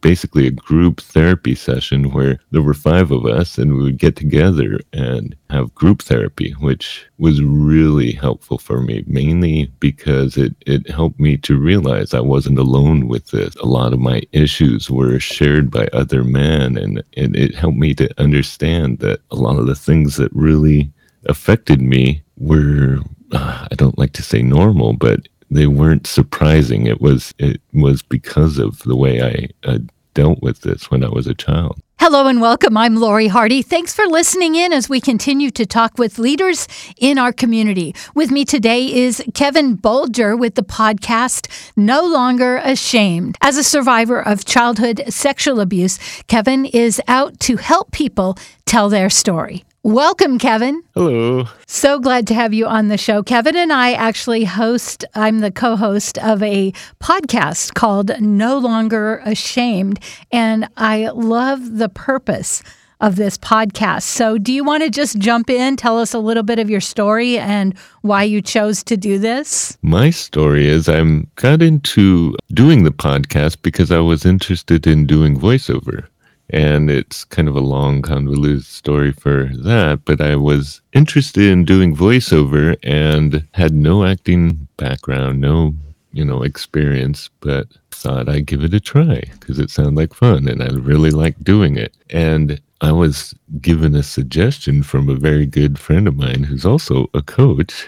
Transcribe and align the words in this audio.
basically 0.00 0.46
a 0.46 0.52
group 0.52 1.00
therapy 1.00 1.54
session 1.54 2.10
where 2.12 2.38
there 2.50 2.62
were 2.62 2.74
five 2.74 3.10
of 3.10 3.26
us 3.26 3.58
and 3.58 3.74
we 3.74 3.82
would 3.82 3.98
get 3.98 4.16
together 4.16 4.80
and 4.92 5.36
have 5.50 5.74
group 5.74 6.02
therapy, 6.02 6.52
which 6.60 7.06
was 7.18 7.42
really 7.42 8.12
helpful 8.12 8.58
for 8.58 8.80
me, 8.80 9.04
mainly 9.06 9.66
because 9.80 10.36
it, 10.36 10.54
it 10.66 10.88
helped 10.90 11.20
me 11.20 11.36
to 11.38 11.58
realize 11.58 12.14
I 12.14 12.20
wasn't 12.20 12.58
alone 12.58 13.08
with 13.08 13.28
this. 13.28 13.54
A 13.56 13.66
lot 13.66 13.92
of 13.92 14.00
my 14.00 14.22
issues 14.32 14.90
were 14.90 15.18
shared 15.18 15.70
by 15.70 15.88
other 15.92 16.24
men, 16.24 16.76
and, 16.76 17.02
and 17.16 17.36
it 17.36 17.54
helped 17.54 17.78
me 17.78 17.94
to 17.94 18.08
understand 18.20 18.98
that 19.00 19.20
a 19.30 19.36
lot 19.36 19.58
of 19.58 19.66
the 19.66 19.74
things 19.74 20.16
that 20.16 20.32
really 20.32 20.92
affected 21.26 21.80
me 21.80 22.22
were, 22.38 22.98
uh, 23.32 23.68
I 23.70 23.74
don't 23.74 23.98
like 23.98 24.12
to 24.14 24.22
say 24.22 24.42
normal, 24.42 24.94
but 24.94 25.28
they 25.50 25.66
weren't 25.66 26.06
surprising. 26.06 26.86
It 26.86 27.00
was 27.00 27.34
it 27.38 27.60
was 27.72 28.02
because 28.02 28.58
of 28.58 28.78
the 28.84 28.96
way 28.96 29.20
I 29.20 29.48
uh, 29.68 29.78
dealt 30.14 30.40
with 30.42 30.60
this 30.60 30.90
when 30.90 31.04
I 31.04 31.08
was 31.08 31.26
a 31.26 31.34
child. 31.34 31.80
Hello 31.98 32.26
and 32.28 32.40
welcome. 32.40 32.78
I'm 32.78 32.96
Lori 32.96 33.28
Hardy. 33.28 33.60
Thanks 33.60 33.94
for 33.94 34.06
listening 34.06 34.54
in 34.54 34.72
as 34.72 34.88
we 34.88 35.02
continue 35.02 35.50
to 35.50 35.66
talk 35.66 35.98
with 35.98 36.18
leaders 36.18 36.66
in 36.96 37.18
our 37.18 37.30
community. 37.30 37.94
With 38.14 38.30
me 38.30 38.46
today 38.46 38.90
is 38.90 39.22
Kevin 39.34 39.76
Bolger 39.76 40.38
with 40.38 40.54
the 40.54 40.62
podcast 40.62 41.46
No 41.76 42.02
Longer 42.02 42.56
Ashamed. 42.56 43.36
As 43.42 43.58
a 43.58 43.62
survivor 43.62 44.18
of 44.18 44.46
childhood 44.46 45.02
sexual 45.08 45.60
abuse, 45.60 45.98
Kevin 46.26 46.64
is 46.64 47.02
out 47.06 47.38
to 47.40 47.58
help 47.58 47.92
people 47.92 48.38
tell 48.64 48.88
their 48.88 49.10
story. 49.10 49.64
Welcome, 49.82 50.38
Kevin. 50.38 50.82
Hello. 50.94 51.46
So 51.66 51.98
glad 51.98 52.26
to 52.26 52.34
have 52.34 52.52
you 52.52 52.66
on 52.66 52.88
the 52.88 52.98
show. 52.98 53.22
Kevin 53.22 53.56
and 53.56 53.72
I 53.72 53.92
actually 53.92 54.44
host, 54.44 55.06
I'm 55.14 55.38
the 55.38 55.50
co 55.50 55.74
host 55.74 56.18
of 56.18 56.42
a 56.42 56.72
podcast 57.00 57.72
called 57.72 58.10
No 58.20 58.58
Longer 58.58 59.22
Ashamed. 59.24 59.98
And 60.30 60.68
I 60.76 61.08
love 61.08 61.78
the 61.78 61.88
purpose 61.88 62.62
of 63.00 63.16
this 63.16 63.38
podcast. 63.38 64.02
So, 64.02 64.36
do 64.36 64.52
you 64.52 64.62
want 64.62 64.82
to 64.82 64.90
just 64.90 65.18
jump 65.18 65.48
in, 65.48 65.76
tell 65.76 65.98
us 65.98 66.12
a 66.12 66.18
little 66.18 66.42
bit 66.42 66.58
of 66.58 66.68
your 66.68 66.82
story 66.82 67.38
and 67.38 67.74
why 68.02 68.24
you 68.24 68.42
chose 68.42 68.82
to 68.84 68.98
do 68.98 69.18
this? 69.18 69.78
My 69.80 70.10
story 70.10 70.68
is 70.68 70.90
I 70.90 70.98
am 70.98 71.26
got 71.36 71.62
into 71.62 72.36
doing 72.52 72.84
the 72.84 72.90
podcast 72.90 73.62
because 73.62 73.90
I 73.90 74.00
was 74.00 74.26
interested 74.26 74.86
in 74.86 75.06
doing 75.06 75.40
voiceover. 75.40 76.06
And 76.52 76.90
it's 76.90 77.24
kind 77.24 77.48
of 77.48 77.56
a 77.56 77.60
long, 77.60 78.02
convoluted 78.02 78.64
story 78.64 79.12
for 79.12 79.50
that. 79.52 80.00
But 80.04 80.20
I 80.20 80.36
was 80.36 80.80
interested 80.92 81.44
in 81.44 81.64
doing 81.64 81.96
voiceover 81.96 82.76
and 82.82 83.46
had 83.54 83.72
no 83.72 84.04
acting 84.04 84.68
background, 84.76 85.40
no, 85.40 85.74
you 86.12 86.24
know, 86.24 86.42
experience, 86.42 87.30
but 87.40 87.68
thought 87.90 88.28
I'd 88.28 88.46
give 88.46 88.64
it 88.64 88.74
a 88.74 88.80
try 88.80 89.22
because 89.38 89.58
it 89.58 89.70
sounded 89.70 89.96
like 89.96 90.14
fun 90.14 90.48
and 90.48 90.62
I 90.62 90.68
really 90.68 91.10
liked 91.10 91.44
doing 91.44 91.76
it. 91.76 91.94
And 92.10 92.60
I 92.80 92.92
was 92.92 93.34
given 93.60 93.94
a 93.94 94.02
suggestion 94.02 94.82
from 94.82 95.08
a 95.08 95.14
very 95.14 95.44
good 95.44 95.78
friend 95.78 96.08
of 96.08 96.16
mine 96.16 96.44
who's 96.44 96.64
also 96.64 97.10
a 97.12 97.20
coach, 97.20 97.86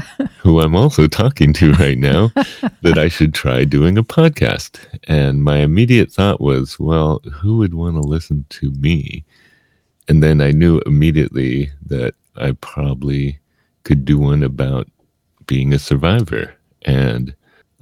who 0.42 0.60
I'm 0.60 0.74
also 0.74 1.06
talking 1.06 1.52
to 1.54 1.72
right 1.74 1.98
now, 1.98 2.32
that 2.82 2.98
I 2.98 3.06
should 3.06 3.32
try 3.32 3.64
doing 3.64 3.96
a 3.96 4.02
podcast. 4.02 4.80
And 5.04 5.44
my 5.44 5.58
immediate 5.58 6.10
thought 6.10 6.40
was, 6.40 6.80
well, 6.80 7.20
who 7.32 7.58
would 7.58 7.74
want 7.74 7.94
to 7.94 8.00
listen 8.00 8.44
to 8.50 8.72
me? 8.72 9.24
And 10.08 10.20
then 10.20 10.40
I 10.40 10.50
knew 10.50 10.80
immediately 10.80 11.70
that 11.86 12.14
I 12.36 12.52
probably 12.60 13.38
could 13.84 14.04
do 14.04 14.18
one 14.18 14.42
about 14.42 14.88
being 15.46 15.72
a 15.72 15.78
survivor. 15.78 16.52
And 16.82 17.34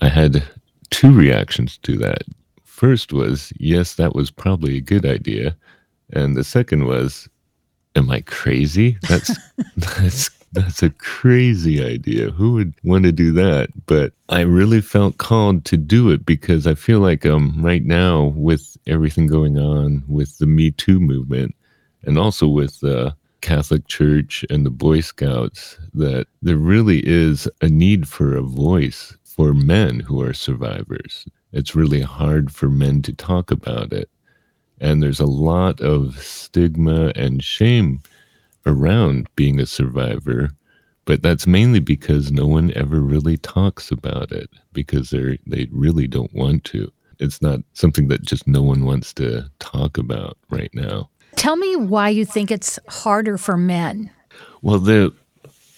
I 0.03 0.09
had 0.09 0.43
two 0.91 1.15
reactions 1.15 1.79
to 1.79 1.97
that. 1.97 2.23
First 2.65 3.15
was, 3.15 3.55
yes, 3.59 3.95
that 3.95 4.15
was 4.15 4.31
probably 4.31 4.77
a 4.77 4.83
good 4.83 5.07
idea. 5.07 5.57
And 6.13 6.37
the 6.37 6.45
second 6.45 6.85
was, 6.85 7.27
am 7.97 8.11
I 8.11 8.21
crazy? 8.21 8.99
That's 9.09 9.35
that's 9.77 10.31
that's 10.53 10.83
a 10.83 10.91
crazy 10.91 11.83
idea. 11.83 12.31
Who 12.31 12.55
would 12.55 12.75
want 12.83 13.05
to 13.05 13.13
do 13.13 13.33
that? 13.33 13.71
But 13.87 14.13
I 14.29 14.41
really 14.41 14.81
felt 14.81 15.19
called 15.19 15.65
to 15.67 15.77
do 15.77 16.11
it 16.11 16.27
because 16.27 16.67
I 16.67 16.75
feel 16.75 17.01
like 17.01 17.25
um 17.25 17.55
right 17.63 17.85
now 17.85 18.33
with 18.37 18.77
everything 18.87 19.27
going 19.27 19.59
on 19.59 20.03
with 20.09 20.39
the 20.39 20.47
Me 20.47 20.71
Too 20.73 20.99
movement 20.99 21.55
and 22.05 22.19
also 22.19 22.49
with 22.49 22.81
the 22.81 23.15
Catholic 23.41 23.87
Church 23.87 24.45
and 24.51 24.67
the 24.67 24.71
Boy 24.71 25.01
Scouts 25.01 25.79
that 25.95 26.27
there 26.43 26.57
really 26.57 27.07
is 27.07 27.49
a 27.61 27.69
need 27.69 28.09
for 28.09 28.37
a 28.37 28.43
voice 28.43 29.17
for 29.25 29.55
men 29.55 30.01
who 30.01 30.21
are 30.21 30.35
survivors. 30.35 31.27
It's 31.53 31.75
really 31.75 32.03
hard 32.03 32.53
for 32.53 32.69
men 32.69 33.03
to 33.03 33.13
talk 33.13 33.51
about 33.51 33.93
it. 33.93 34.11
And 34.81 35.03
there's 35.03 35.21
a 35.21 35.27
lot 35.27 35.81
of 35.81 36.19
stigma 36.19 37.13
and 37.15 37.43
shame 37.43 38.03
around 38.67 39.29
being 39.37 39.61
a 39.61 39.67
survivor, 39.67 40.51
but 41.05 41.23
that's 41.23 41.47
mainly 41.47 41.81
because 41.81 42.31
no 42.31 42.47
one 42.47 42.73
ever 42.75 43.01
really 43.01 43.37
talks 43.39 43.91
about 43.91 44.33
it 44.33 44.51
because 44.73 45.11
they 45.11 45.39
they 45.47 45.69
really 45.71 46.07
don't 46.07 46.33
want 46.35 46.65
to. 46.65 46.91
It's 47.19 47.43
not 47.43 47.61
something 47.75 48.09
that 48.09 48.23
just 48.23 48.47
no 48.47 48.63
one 48.63 48.85
wants 48.85 49.13
to 49.15 49.51
talk 49.59 49.99
about 49.99 50.39
right 50.51 50.71
now. 50.75 51.11
Tell 51.37 51.57
me 51.57 51.77
why 51.77 52.09
you 52.09 52.25
think 52.25 52.51
it's 52.51 52.79
harder 52.89 53.39
for 53.39 53.57
men. 53.57 54.11
Well, 54.63 54.79
the 54.79 55.13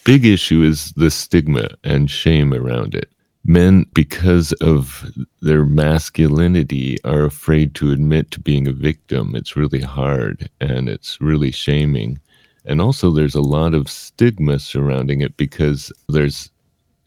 big 0.04 0.24
issue 0.24 0.62
is 0.62 0.92
the 0.92 1.10
stigma 1.10 1.68
and 1.84 2.10
shame 2.10 2.52
around 2.52 2.94
it 2.94 3.12
men, 3.44 3.86
because 3.94 4.52
of 4.54 5.10
their 5.40 5.64
masculinity, 5.64 6.98
are 7.04 7.24
afraid 7.24 7.74
to 7.76 7.92
admit 7.92 8.30
to 8.30 8.40
being 8.40 8.66
a 8.66 8.72
victim. 8.72 9.34
It's 9.34 9.56
really 9.56 9.80
hard 9.80 10.48
and 10.60 10.88
it's 10.88 11.20
really 11.20 11.50
shaming. 11.50 12.20
And 12.64 12.80
also, 12.80 13.10
there's 13.10 13.34
a 13.34 13.40
lot 13.40 13.74
of 13.74 13.90
stigma 13.90 14.58
surrounding 14.58 15.20
it 15.20 15.36
because 15.36 15.92
there's 16.08 16.50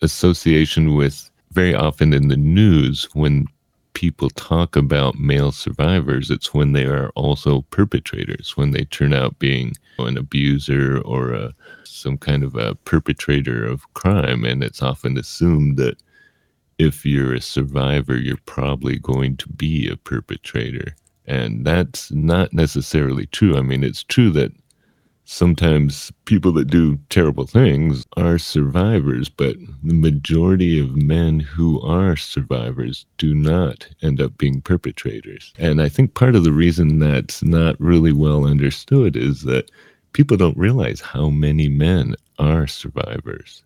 association 0.01 0.95
with 0.95 1.29
very 1.51 1.73
often 1.73 2.13
in 2.13 2.27
the 2.27 2.37
news 2.37 3.07
when 3.13 3.47
people 3.93 4.29
talk 4.31 4.75
about 4.75 5.17
male 5.17 5.51
survivors, 5.51 6.29
it's 6.29 6.53
when 6.53 6.73
they 6.73 6.85
are 6.85 7.09
also 7.15 7.61
perpetrators, 7.71 8.55
when 8.55 8.71
they 8.71 8.83
turn 8.83 9.13
out 9.13 9.39
being 9.39 9.73
an 9.97 10.17
abuser 10.17 10.99
or 10.99 11.33
a, 11.33 11.53
some 11.85 12.17
kind 12.17 12.43
of 12.43 12.55
a 12.55 12.75
perpetrator 12.75 13.65
of 13.65 13.91
crime. 13.93 14.43
And 14.43 14.63
it's 14.63 14.83
often 14.83 15.17
assumed 15.17 15.77
that 15.77 15.97
if 16.77 17.05
you're 17.05 17.33
a 17.33 17.41
survivor, 17.41 18.17
you're 18.17 18.37
probably 18.45 18.99
going 18.99 19.37
to 19.37 19.49
be 19.49 19.89
a 19.89 19.95
perpetrator. 19.95 20.95
And 21.25 21.65
that's 21.65 22.11
not 22.11 22.53
necessarily 22.53 23.25
true. 23.27 23.57
I 23.57 23.61
mean, 23.61 23.83
it's 23.83 24.03
true 24.03 24.29
that 24.31 24.51
sometimes 25.25 26.11
people 26.25 26.51
that 26.53 26.65
do 26.69 26.97
terrible 27.09 27.45
things 27.45 28.05
are 28.17 28.37
survivors, 28.37 29.29
but 29.29 29.57
the 29.83 29.93
majority 29.93 30.79
of 30.79 30.95
men 30.95 31.39
who 31.39 31.81
are 31.81 32.15
survivors 32.15 33.05
do 33.17 33.33
not 33.33 33.87
end 34.01 34.21
up 34.21 34.37
being 34.37 34.61
perpetrators. 34.61 35.53
And 35.57 35.81
I 35.81 35.89
think 35.89 36.13
part 36.13 36.35
of 36.35 36.43
the 36.43 36.53
reason 36.53 36.99
that's 36.99 37.43
not 37.43 37.79
really 37.79 38.13
well 38.13 38.45
understood 38.45 39.15
is 39.15 39.43
that 39.43 39.69
people 40.13 40.37
don't 40.37 40.57
realize 40.57 41.01
how 41.01 41.29
many 41.29 41.67
men 41.67 42.15
are 42.39 42.67
survivors 42.67 43.63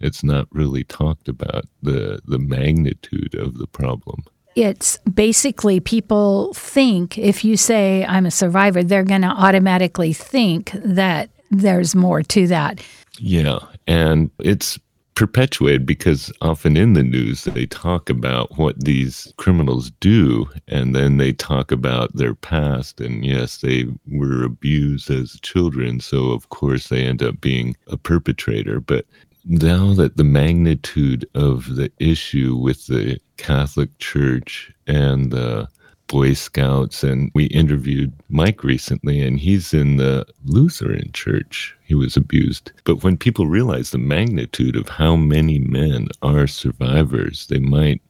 it's 0.00 0.22
not 0.22 0.46
really 0.52 0.84
talked 0.84 1.28
about 1.28 1.64
the 1.82 2.20
the 2.26 2.38
magnitude 2.38 3.34
of 3.34 3.58
the 3.58 3.66
problem 3.66 4.24
it's 4.58 4.96
basically 4.98 5.78
people 5.78 6.52
think 6.54 7.16
if 7.16 7.44
you 7.44 7.56
say 7.56 8.04
I'm 8.06 8.26
a 8.26 8.30
survivor, 8.30 8.82
they're 8.82 9.04
going 9.04 9.22
to 9.22 9.28
automatically 9.28 10.12
think 10.12 10.72
that 10.84 11.30
there's 11.50 11.94
more 11.94 12.22
to 12.22 12.46
that. 12.48 12.80
Yeah. 13.18 13.60
And 13.86 14.30
it's 14.40 14.78
perpetuated 15.14 15.84
because 15.84 16.32
often 16.42 16.76
in 16.76 16.92
the 16.92 17.02
news 17.02 17.42
they 17.42 17.66
talk 17.66 18.08
about 18.08 18.56
what 18.56 18.78
these 18.84 19.32
criminals 19.36 19.90
do 19.98 20.48
and 20.68 20.94
then 20.94 21.16
they 21.16 21.32
talk 21.32 21.72
about 21.72 22.14
their 22.14 22.36
past 22.36 23.00
and 23.00 23.24
yes 23.24 23.56
they 23.56 23.84
were 24.12 24.44
abused 24.44 25.10
as 25.10 25.40
children 25.42 25.98
so 25.98 26.30
of 26.30 26.50
course 26.50 26.86
they 26.86 27.04
end 27.04 27.20
up 27.20 27.40
being 27.40 27.76
a 27.88 27.96
perpetrator 27.96 28.78
but 28.78 29.06
now 29.44 29.94
that 29.94 30.16
the 30.16 30.24
magnitude 30.24 31.28
of 31.34 31.76
the 31.76 31.90
issue 31.98 32.56
with 32.56 32.86
the 32.86 33.18
Catholic 33.36 33.96
Church 33.98 34.72
and 34.86 35.30
the 35.30 35.68
Boy 36.08 36.32
Scouts, 36.32 37.04
and 37.04 37.30
we 37.34 37.44
interviewed 37.46 38.12
Mike 38.30 38.64
recently, 38.64 39.20
and 39.20 39.38
he's 39.38 39.74
in 39.74 39.98
the 39.98 40.26
Lutheran 40.44 41.12
Church. 41.12 41.76
He 41.84 41.94
was 41.94 42.16
abused. 42.16 42.72
But 42.84 43.02
when 43.04 43.18
people 43.18 43.46
realize 43.46 43.90
the 43.90 43.98
magnitude 43.98 44.74
of 44.74 44.88
how 44.88 45.16
many 45.16 45.58
men 45.58 46.08
are 46.22 46.46
survivors, 46.46 47.46
they 47.48 47.58
might 47.58 48.00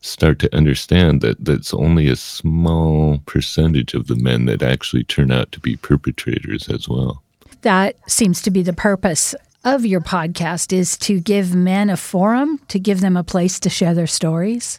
start 0.00 0.38
to 0.40 0.56
understand 0.56 1.20
that 1.20 1.44
that's 1.44 1.72
only 1.74 2.08
a 2.08 2.16
small 2.16 3.18
percentage 3.26 3.94
of 3.94 4.06
the 4.06 4.16
men 4.16 4.46
that 4.46 4.62
actually 4.62 5.04
turn 5.04 5.30
out 5.30 5.52
to 5.52 5.60
be 5.60 5.76
perpetrators 5.76 6.68
as 6.68 6.88
well. 6.88 7.22
That 7.60 7.96
seems 8.10 8.42
to 8.42 8.50
be 8.50 8.62
the 8.62 8.72
purpose 8.72 9.34
of 9.64 9.86
your 9.86 10.00
podcast 10.00 10.72
is 10.72 10.96
to 10.98 11.20
give 11.20 11.54
men 11.54 11.90
a 11.90 11.96
forum, 11.96 12.58
to 12.68 12.78
give 12.78 13.00
them 13.00 13.16
a 13.16 13.24
place 13.24 13.60
to 13.60 13.70
share 13.70 13.94
their 13.94 14.06
stories. 14.06 14.78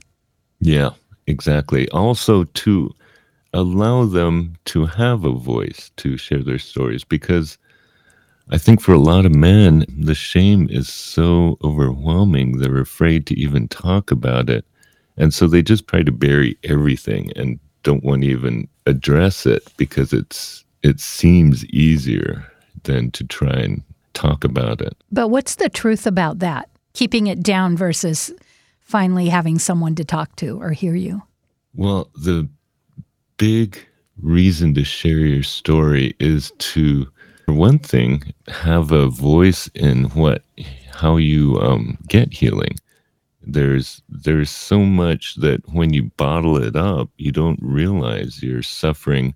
Yeah, 0.59 0.91
exactly. 1.27 1.89
Also, 1.89 2.43
to 2.43 2.93
allow 3.53 4.05
them 4.05 4.55
to 4.65 4.85
have 4.85 5.23
a 5.23 5.31
voice 5.31 5.91
to 5.97 6.17
share 6.17 6.43
their 6.43 6.59
stories 6.59 7.03
because 7.03 7.57
I 8.49 8.57
think 8.57 8.81
for 8.81 8.93
a 8.93 8.99
lot 8.99 9.25
of 9.25 9.33
men, 9.33 9.85
the 9.97 10.15
shame 10.15 10.67
is 10.69 10.89
so 10.89 11.57
overwhelming, 11.63 12.57
they're 12.57 12.79
afraid 12.79 13.25
to 13.27 13.39
even 13.39 13.67
talk 13.67 14.11
about 14.11 14.49
it. 14.49 14.65
And 15.17 15.33
so 15.33 15.47
they 15.47 15.61
just 15.61 15.87
try 15.87 16.03
to 16.03 16.11
bury 16.11 16.57
everything 16.63 17.31
and 17.35 17.59
don't 17.83 18.03
want 18.03 18.23
to 18.23 18.27
even 18.27 18.67
address 18.85 19.45
it 19.45 19.63
because 19.77 20.11
it's 20.11 20.65
it 20.81 20.99
seems 20.99 21.63
easier 21.65 22.45
than 22.83 23.11
to 23.11 23.23
try 23.23 23.53
and 23.53 23.81
talk 24.13 24.43
about 24.43 24.81
it. 24.81 24.95
But 25.11 25.29
what's 25.29 25.55
the 25.55 25.69
truth 25.69 26.05
about 26.05 26.39
that? 26.39 26.69
Keeping 26.93 27.27
it 27.27 27.41
down 27.41 27.75
versus 27.75 28.31
finally 28.81 29.29
having 29.29 29.59
someone 29.59 29.95
to 29.95 30.05
talk 30.05 30.35
to 30.37 30.61
or 30.61 30.71
hear 30.71 30.95
you? 30.95 31.23
Well, 31.75 32.09
the 32.15 32.47
big 33.37 33.79
reason 34.21 34.73
to 34.75 34.83
share 34.83 35.19
your 35.19 35.43
story 35.43 36.15
is 36.19 36.51
to 36.59 37.07
for 37.45 37.53
one 37.53 37.79
thing, 37.79 38.33
have 38.47 38.91
a 38.91 39.07
voice 39.07 39.67
in 39.75 40.05
what 40.11 40.43
how 40.91 41.17
you 41.17 41.59
um, 41.59 41.97
get 42.07 42.33
healing. 42.33 42.75
There's 43.41 44.01
there's 44.07 44.49
so 44.49 44.79
much 44.79 45.35
that 45.35 45.61
when 45.73 45.93
you 45.93 46.03
bottle 46.15 46.57
it 46.57 46.75
up, 46.75 47.09
you 47.17 47.31
don't 47.31 47.59
realize 47.61 48.41
you're 48.41 48.63
suffering 48.63 49.35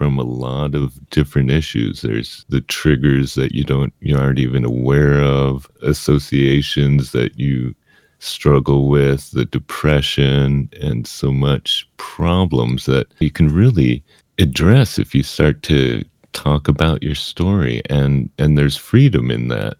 from 0.00 0.18
a 0.18 0.22
lot 0.22 0.74
of 0.74 0.98
different 1.10 1.50
issues. 1.50 2.00
There's 2.00 2.46
the 2.48 2.62
triggers 2.62 3.34
that 3.34 3.52
you 3.52 3.64
don't 3.64 3.92
you 4.00 4.16
aren't 4.16 4.38
even 4.38 4.64
aware 4.64 5.22
of, 5.22 5.70
associations 5.82 7.12
that 7.12 7.38
you 7.38 7.74
struggle 8.18 8.88
with, 8.88 9.30
the 9.32 9.44
depression, 9.44 10.70
and 10.80 11.06
so 11.06 11.30
much 11.30 11.86
problems 11.98 12.86
that 12.86 13.08
you 13.18 13.30
can 13.30 13.48
really 13.54 14.02
address 14.38 14.98
if 14.98 15.14
you 15.14 15.22
start 15.22 15.62
to 15.64 16.02
talk 16.32 16.66
about 16.66 17.02
your 17.02 17.14
story 17.14 17.82
and 17.90 18.30
and 18.38 18.56
there's 18.56 18.78
freedom 18.78 19.30
in 19.30 19.48
that 19.48 19.76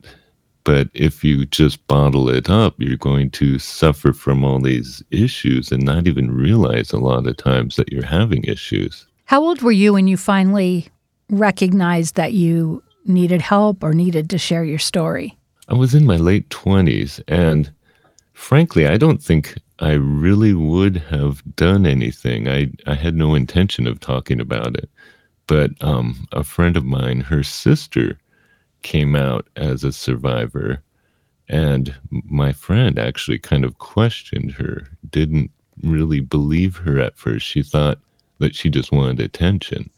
but 0.65 0.89
if 0.93 1.25
you 1.25 1.47
just 1.47 1.87
bottle 1.87 2.29
it 2.29 2.51
up 2.51 2.75
you're 2.77 2.97
going 2.97 3.31
to 3.31 3.59
suffer 3.59 4.13
from 4.13 4.45
all 4.45 4.61
these 4.61 5.03
issues 5.11 5.73
and 5.73 5.83
not 5.83 6.07
even 6.09 6.31
realize 6.31 6.93
a 6.93 6.99
lot 6.99 7.27
of 7.27 7.37
times 7.37 7.77
that 7.77 7.91
you're 7.91 8.05
having 8.05 8.45
issues 8.45 9.07
how 9.31 9.45
old 9.45 9.63
were 9.63 9.71
you 9.71 9.93
when 9.93 10.09
you 10.09 10.17
finally 10.17 10.89
recognized 11.29 12.17
that 12.17 12.33
you 12.33 12.83
needed 13.07 13.41
help 13.41 13.85
or 13.85 13.95
needed 13.95 14.29
to 14.29 14.37
share 14.37 14.65
your 14.65 14.81
story? 14.81 15.39
I 15.69 15.75
was 15.75 15.95
in 15.95 16.05
my 16.05 16.17
late 16.17 16.49
20s 16.49 17.23
and 17.29 17.73
frankly 18.33 18.89
i 18.89 18.97
don't 18.97 19.23
think 19.23 19.57
i 19.79 19.93
really 19.93 20.53
would 20.53 20.97
have 20.97 21.45
done 21.55 21.87
anything. 21.87 22.49
I 22.49 22.73
i 22.89 22.95
had 22.95 23.15
no 23.15 23.37
intention 23.37 23.87
of 23.87 24.01
talking 24.01 24.41
about 24.41 24.77
it. 24.77 24.91
But 25.47 25.71
um, 25.81 26.27
a 26.33 26.43
friend 26.43 26.77
of 26.77 26.85
mine, 26.85 27.21
her 27.21 27.45
sister, 27.45 28.19
came 28.83 29.15
out 29.15 29.47
as 29.55 29.85
a 29.85 29.93
survivor, 29.93 30.83
and 31.49 31.95
my 32.11 32.53
friend 32.53 32.99
actually 32.99 33.39
kind 33.39 33.65
of 33.65 33.79
questioned 33.79 34.51
her, 34.53 34.89
didn't 35.09 35.53
really 35.85 36.19
believe 36.19 36.79
her 36.79 36.99
at 36.99 37.17
first. 37.17 37.47
She 37.47 37.63
thought 37.63 38.01
that 38.41 38.55
she 38.55 38.69
just 38.69 38.93
wanted 38.93 39.21
attention. 39.21 39.89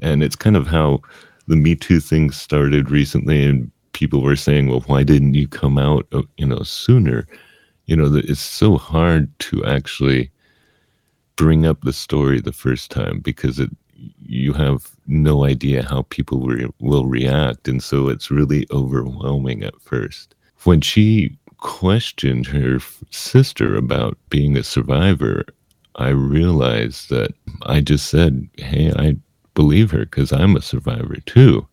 And 0.00 0.22
it's 0.22 0.36
kind 0.36 0.56
of 0.56 0.66
how 0.66 1.00
the 1.46 1.56
Me 1.56 1.74
Too 1.74 2.00
thing 2.00 2.30
started 2.30 2.90
recently, 2.90 3.44
and 3.44 3.70
people 3.92 4.22
were 4.22 4.36
saying, 4.36 4.68
well, 4.68 4.84
why 4.86 5.04
didn't 5.04 5.34
you 5.34 5.46
come 5.46 5.78
out, 5.78 6.06
uh, 6.12 6.22
you 6.38 6.46
know, 6.46 6.62
sooner? 6.62 7.26
You 7.86 7.96
know, 7.96 8.14
it's 8.14 8.40
so 8.40 8.78
hard 8.78 9.28
to 9.40 9.64
actually 9.64 10.30
bring 11.36 11.66
up 11.66 11.82
the 11.82 11.92
story 11.92 12.40
the 12.40 12.52
first 12.52 12.90
time 12.90 13.20
because 13.20 13.58
it 13.58 13.70
you 14.18 14.52
have 14.52 14.90
no 15.06 15.44
idea 15.44 15.82
how 15.82 16.02
people 16.02 16.40
re- 16.46 16.68
will 16.80 17.06
react. 17.06 17.68
And 17.68 17.82
so 17.82 18.08
it's 18.08 18.30
really 18.30 18.66
overwhelming 18.70 19.62
at 19.62 19.80
first. 19.80 20.34
When 20.64 20.80
she 20.80 21.36
questioned 21.58 22.46
her 22.46 22.78
sister 23.10 23.76
about 23.76 24.18
being 24.28 24.56
a 24.56 24.62
survivor, 24.62 25.44
I 25.96 26.08
realized 26.08 27.10
that 27.10 27.34
I 27.62 27.80
just 27.80 28.08
said, 28.08 28.48
Hey, 28.56 28.92
I 28.96 29.16
believe 29.54 29.90
her 29.90 30.00
because 30.06 30.32
I'm 30.32 30.56
a 30.56 30.62
survivor 30.62 31.16
too. 31.26 31.66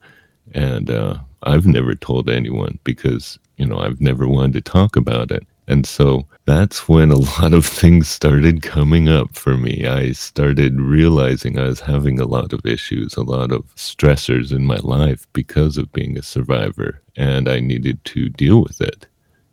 And 0.54 0.90
uh, 0.90 1.20
I've 1.44 1.66
never 1.66 1.96
told 1.96 2.30
anyone 2.30 2.80
because, 2.84 3.40
you 3.58 3.66
know, 3.66 3.80
I've 3.80 4.02
never 4.02 4.28
wanted 4.28 4.66
to 4.66 4.72
talk 4.72 4.96
about 4.96 5.32
it. 5.32 5.46
And 5.70 5.86
so 5.86 6.28
that's 6.46 6.90
when 6.90 7.12
a 7.12 7.18
lot 7.42 7.54
of 7.54 7.66
things 7.66 8.10
started 8.10 8.64
coming 8.64 9.08
up 9.08 9.36
for 9.36 9.56
me. 9.56 9.86
I 9.86 10.14
started 10.14 10.82
realizing 10.82 11.58
I 11.60 11.66
was 11.66 11.80
having 11.80 12.20
a 12.20 12.26
lot 12.26 12.54
of 12.54 12.66
issues, 12.66 13.16
a 13.16 13.22
lot 13.22 13.52
of 13.52 13.64
stressors 13.76 14.52
in 14.52 14.66
my 14.66 14.78
life 14.78 15.28
because 15.34 15.78
of 15.78 15.94
being 15.94 16.18
a 16.18 16.24
survivor, 16.24 17.02
and 17.16 17.48
I 17.48 17.60
needed 17.60 18.04
to 18.06 18.30
deal 18.30 18.64
with 18.64 18.82
it. 18.82 19.06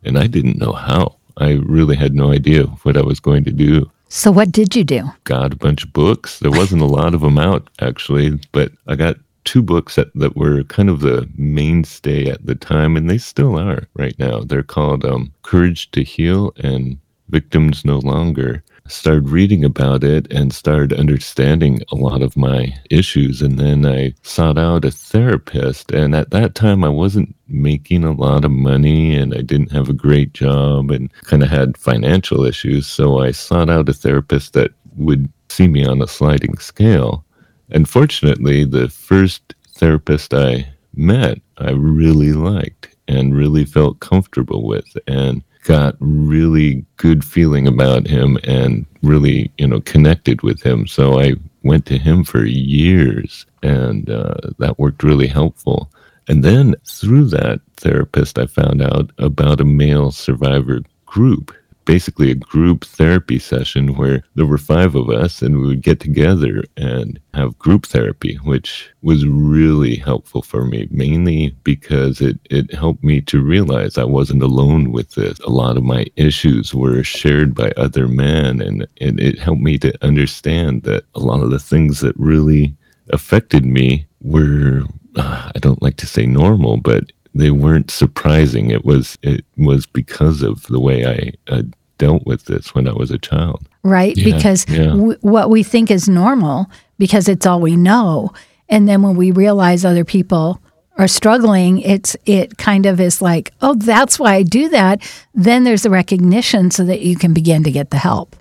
And 0.03 0.17
I 0.17 0.25
didn't 0.25 0.57
know 0.57 0.73
how. 0.73 1.17
I 1.37 1.53
really 1.63 1.95
had 1.95 2.15
no 2.15 2.31
idea 2.31 2.63
what 2.63 2.97
I 2.97 3.03
was 3.03 3.19
going 3.19 3.43
to 3.43 3.51
do. 3.51 3.91
So, 4.09 4.31
what 4.31 4.51
did 4.51 4.75
you 4.75 4.83
do? 4.83 5.11
Got 5.25 5.53
a 5.53 5.57
bunch 5.57 5.83
of 5.83 5.93
books. 5.93 6.39
There 6.39 6.51
wasn't 6.51 6.81
a 6.81 6.85
lot 6.85 7.13
of 7.13 7.21
them 7.21 7.37
out, 7.37 7.69
actually, 7.81 8.39
but 8.51 8.71
I 8.87 8.95
got 8.95 9.17
two 9.47 9.61
books 9.61 9.95
that, 9.95 10.13
that 10.15 10.35
were 10.35 10.63
kind 10.65 10.89
of 10.89 10.99
the 10.99 11.27
mainstay 11.37 12.29
at 12.29 12.45
the 12.45 12.55
time, 12.55 12.97
and 12.97 13.09
they 13.09 13.17
still 13.17 13.57
are 13.57 13.87
right 13.95 14.17
now. 14.19 14.41
They're 14.41 14.61
called 14.61 15.05
um, 15.05 15.33
Courage 15.43 15.89
to 15.91 16.03
Heal 16.03 16.53
and 16.57 16.97
Victims 17.29 17.85
No 17.85 17.99
Longer. 17.99 18.63
Started 18.87 19.29
reading 19.29 19.65
about 19.65 20.03
it 20.03 20.31
and 20.31 20.53
started 20.53 20.97
understanding 20.97 21.81
a 21.91 21.95
lot 21.95 22.21
of 22.21 22.37
my 22.37 22.73
issues. 22.89 23.41
And 23.41 23.57
then 23.59 23.85
I 23.85 24.13
sought 24.23 24.57
out 24.57 24.85
a 24.85 24.91
therapist. 24.91 25.91
And 25.91 26.15
at 26.15 26.31
that 26.31 26.55
time, 26.55 26.85
I 26.85 26.89
wasn't 26.89 27.35
making 27.49 28.03
a 28.03 28.11
lot 28.11 28.45
of 28.45 28.51
money 28.51 29.15
and 29.15 29.33
I 29.33 29.41
didn't 29.41 29.71
have 29.71 29.89
a 29.89 29.93
great 29.93 30.33
job 30.33 30.91
and 30.91 31.11
kind 31.23 31.43
of 31.43 31.49
had 31.49 31.77
financial 31.77 32.45
issues. 32.45 32.87
So 32.87 33.19
I 33.19 33.31
sought 33.31 33.69
out 33.69 33.89
a 33.89 33.93
therapist 33.93 34.53
that 34.53 34.71
would 34.95 35.31
see 35.49 35.67
me 35.67 35.85
on 35.85 36.01
a 36.01 36.07
sliding 36.07 36.57
scale. 36.57 37.23
Unfortunately, 37.69 38.63
the 38.63 38.89
first 38.89 39.53
therapist 39.75 40.33
I 40.33 40.67
met, 40.95 41.39
I 41.57 41.71
really 41.71 42.33
liked 42.33 42.95
and 43.07 43.35
really 43.35 43.65
felt 43.65 43.99
comfortable 43.99 44.65
with 44.65 44.97
and 45.07 45.43
got 45.63 45.95
really 45.99 46.85
good 46.95 47.25
feeling 47.25 47.67
about 47.67 48.07
him 48.07 48.37
and 48.43 48.85
really, 49.03 49.51
you 49.57 49.67
know, 49.67 49.81
connected 49.81 50.41
with 50.41 50.61
him. 50.61 50.87
So 50.87 51.19
I 51.19 51.33
went 51.63 51.85
to 51.87 51.97
him 51.97 52.23
for 52.23 52.45
years 52.45 53.45
and 53.63 54.09
uh, 54.09 54.35
that 54.59 54.79
worked 54.79 55.03
really 55.03 55.27
helpful. 55.27 55.91
And 56.27 56.43
then 56.43 56.75
through 56.85 57.25
that 57.25 57.61
therapist, 57.77 58.37
I 58.37 58.47
found 58.47 58.81
out 58.81 59.11
about 59.17 59.61
a 59.61 59.65
male 59.65 60.11
survivor 60.11 60.81
group 61.05 61.53
basically 61.87 62.29
a 62.29 62.35
group 62.35 62.83
therapy 62.83 63.39
session 63.39 63.95
where 63.95 64.21
there 64.35 64.45
were 64.45 64.57
five 64.57 64.93
of 64.93 65.09
us 65.09 65.41
and 65.41 65.57
we 65.57 65.67
would 65.67 65.81
get 65.81 66.01
together 66.01 66.61
and 66.75 67.17
have 67.33 67.57
group 67.57 67.85
therapy, 67.85 68.35
which 68.43 68.89
was 69.01 69.25
really 69.25 69.95
helpful 69.95 70.41
for 70.41 70.65
me, 70.65 70.87
mainly 70.91 71.55
because 71.63 72.19
it, 72.19 72.37
it 72.49 72.73
helped 72.73 73.03
me 73.05 73.21
to 73.21 73.41
realize 73.41 73.97
I 73.97 74.03
wasn't 74.03 74.43
alone 74.43 74.91
with 74.91 75.11
this. 75.11 75.39
A 75.39 75.49
lot 75.49 75.77
of 75.77 75.83
my 75.83 76.05
issues 76.17 76.75
were 76.75 77.03
shared 77.03 77.55
by 77.55 77.71
other 77.77 78.09
men, 78.09 78.61
and, 78.61 78.85
and 78.99 79.19
it 79.19 79.39
helped 79.39 79.61
me 79.61 79.77
to 79.79 80.05
understand 80.05 80.83
that 80.83 81.05
a 81.15 81.19
lot 81.19 81.41
of 81.41 81.51
the 81.51 81.59
things 81.59 82.01
that 82.01 82.17
really 82.17 82.75
affected 83.11 83.65
me 83.65 84.05
were, 84.21 84.83
uh, 85.17 85.51
I 85.53 85.59
don't 85.59 85.81
like 85.81 85.97
to 85.97 86.07
say 86.07 86.25
normal, 86.25 86.77
but 86.77 87.11
they 87.33 87.51
weren't 87.51 87.91
surprising. 87.91 88.71
It 88.71 88.85
was 88.85 89.17
it 89.21 89.45
was 89.57 89.85
because 89.85 90.41
of 90.41 90.63
the 90.67 90.79
way 90.79 91.05
I 91.05 91.53
uh, 91.53 91.63
dealt 91.97 92.25
with 92.25 92.45
this 92.45 92.73
when 92.73 92.87
I 92.87 92.93
was 92.93 93.11
a 93.11 93.17
child. 93.17 93.67
Right, 93.83 94.15
yeah, 94.17 94.35
because 94.35 94.67
yeah. 94.69 94.87
W- 94.87 95.17
what 95.21 95.49
we 95.49 95.63
think 95.63 95.91
is 95.91 96.09
normal 96.09 96.69
because 96.97 97.27
it's 97.27 97.45
all 97.45 97.61
we 97.61 97.75
know, 97.75 98.33
and 98.69 98.87
then 98.87 99.01
when 99.01 99.15
we 99.15 99.31
realize 99.31 99.85
other 99.85 100.05
people 100.05 100.61
are 100.97 101.07
struggling, 101.07 101.79
it's 101.79 102.15
it 102.25 102.57
kind 102.57 102.85
of 102.85 102.99
is 102.99 103.21
like, 103.21 103.53
oh, 103.61 103.75
that's 103.75 104.19
why 104.19 104.33
I 104.35 104.43
do 104.43 104.69
that. 104.69 105.01
Then 105.33 105.63
there's 105.63 105.83
the 105.83 105.89
recognition 105.89 106.71
so 106.71 106.83
that 106.85 107.01
you 107.01 107.15
can 107.15 107.33
begin 107.33 107.63
to 107.63 107.71
get 107.71 107.91
the 107.91 107.97
help. 107.97 108.35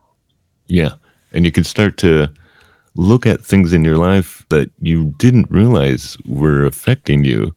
Yeah, 0.66 0.94
and 1.32 1.44
you 1.44 1.52
can 1.52 1.64
start 1.64 1.96
to 1.98 2.30
look 2.96 3.26
at 3.26 3.44
things 3.44 3.72
in 3.72 3.84
your 3.84 3.98
life 3.98 4.44
that 4.48 4.70
you 4.80 5.14
didn't 5.18 5.50
realize 5.50 6.16
were 6.24 6.64
affecting 6.64 7.24
you 7.24 7.54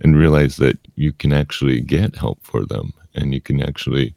and 0.00 0.16
realize 0.16 0.56
that 0.56 0.78
you 0.96 1.12
can 1.12 1.32
actually 1.32 1.80
get 1.80 2.16
help 2.16 2.38
for 2.42 2.64
them 2.64 2.92
and 3.14 3.34
you 3.34 3.40
can 3.40 3.62
actually 3.62 4.14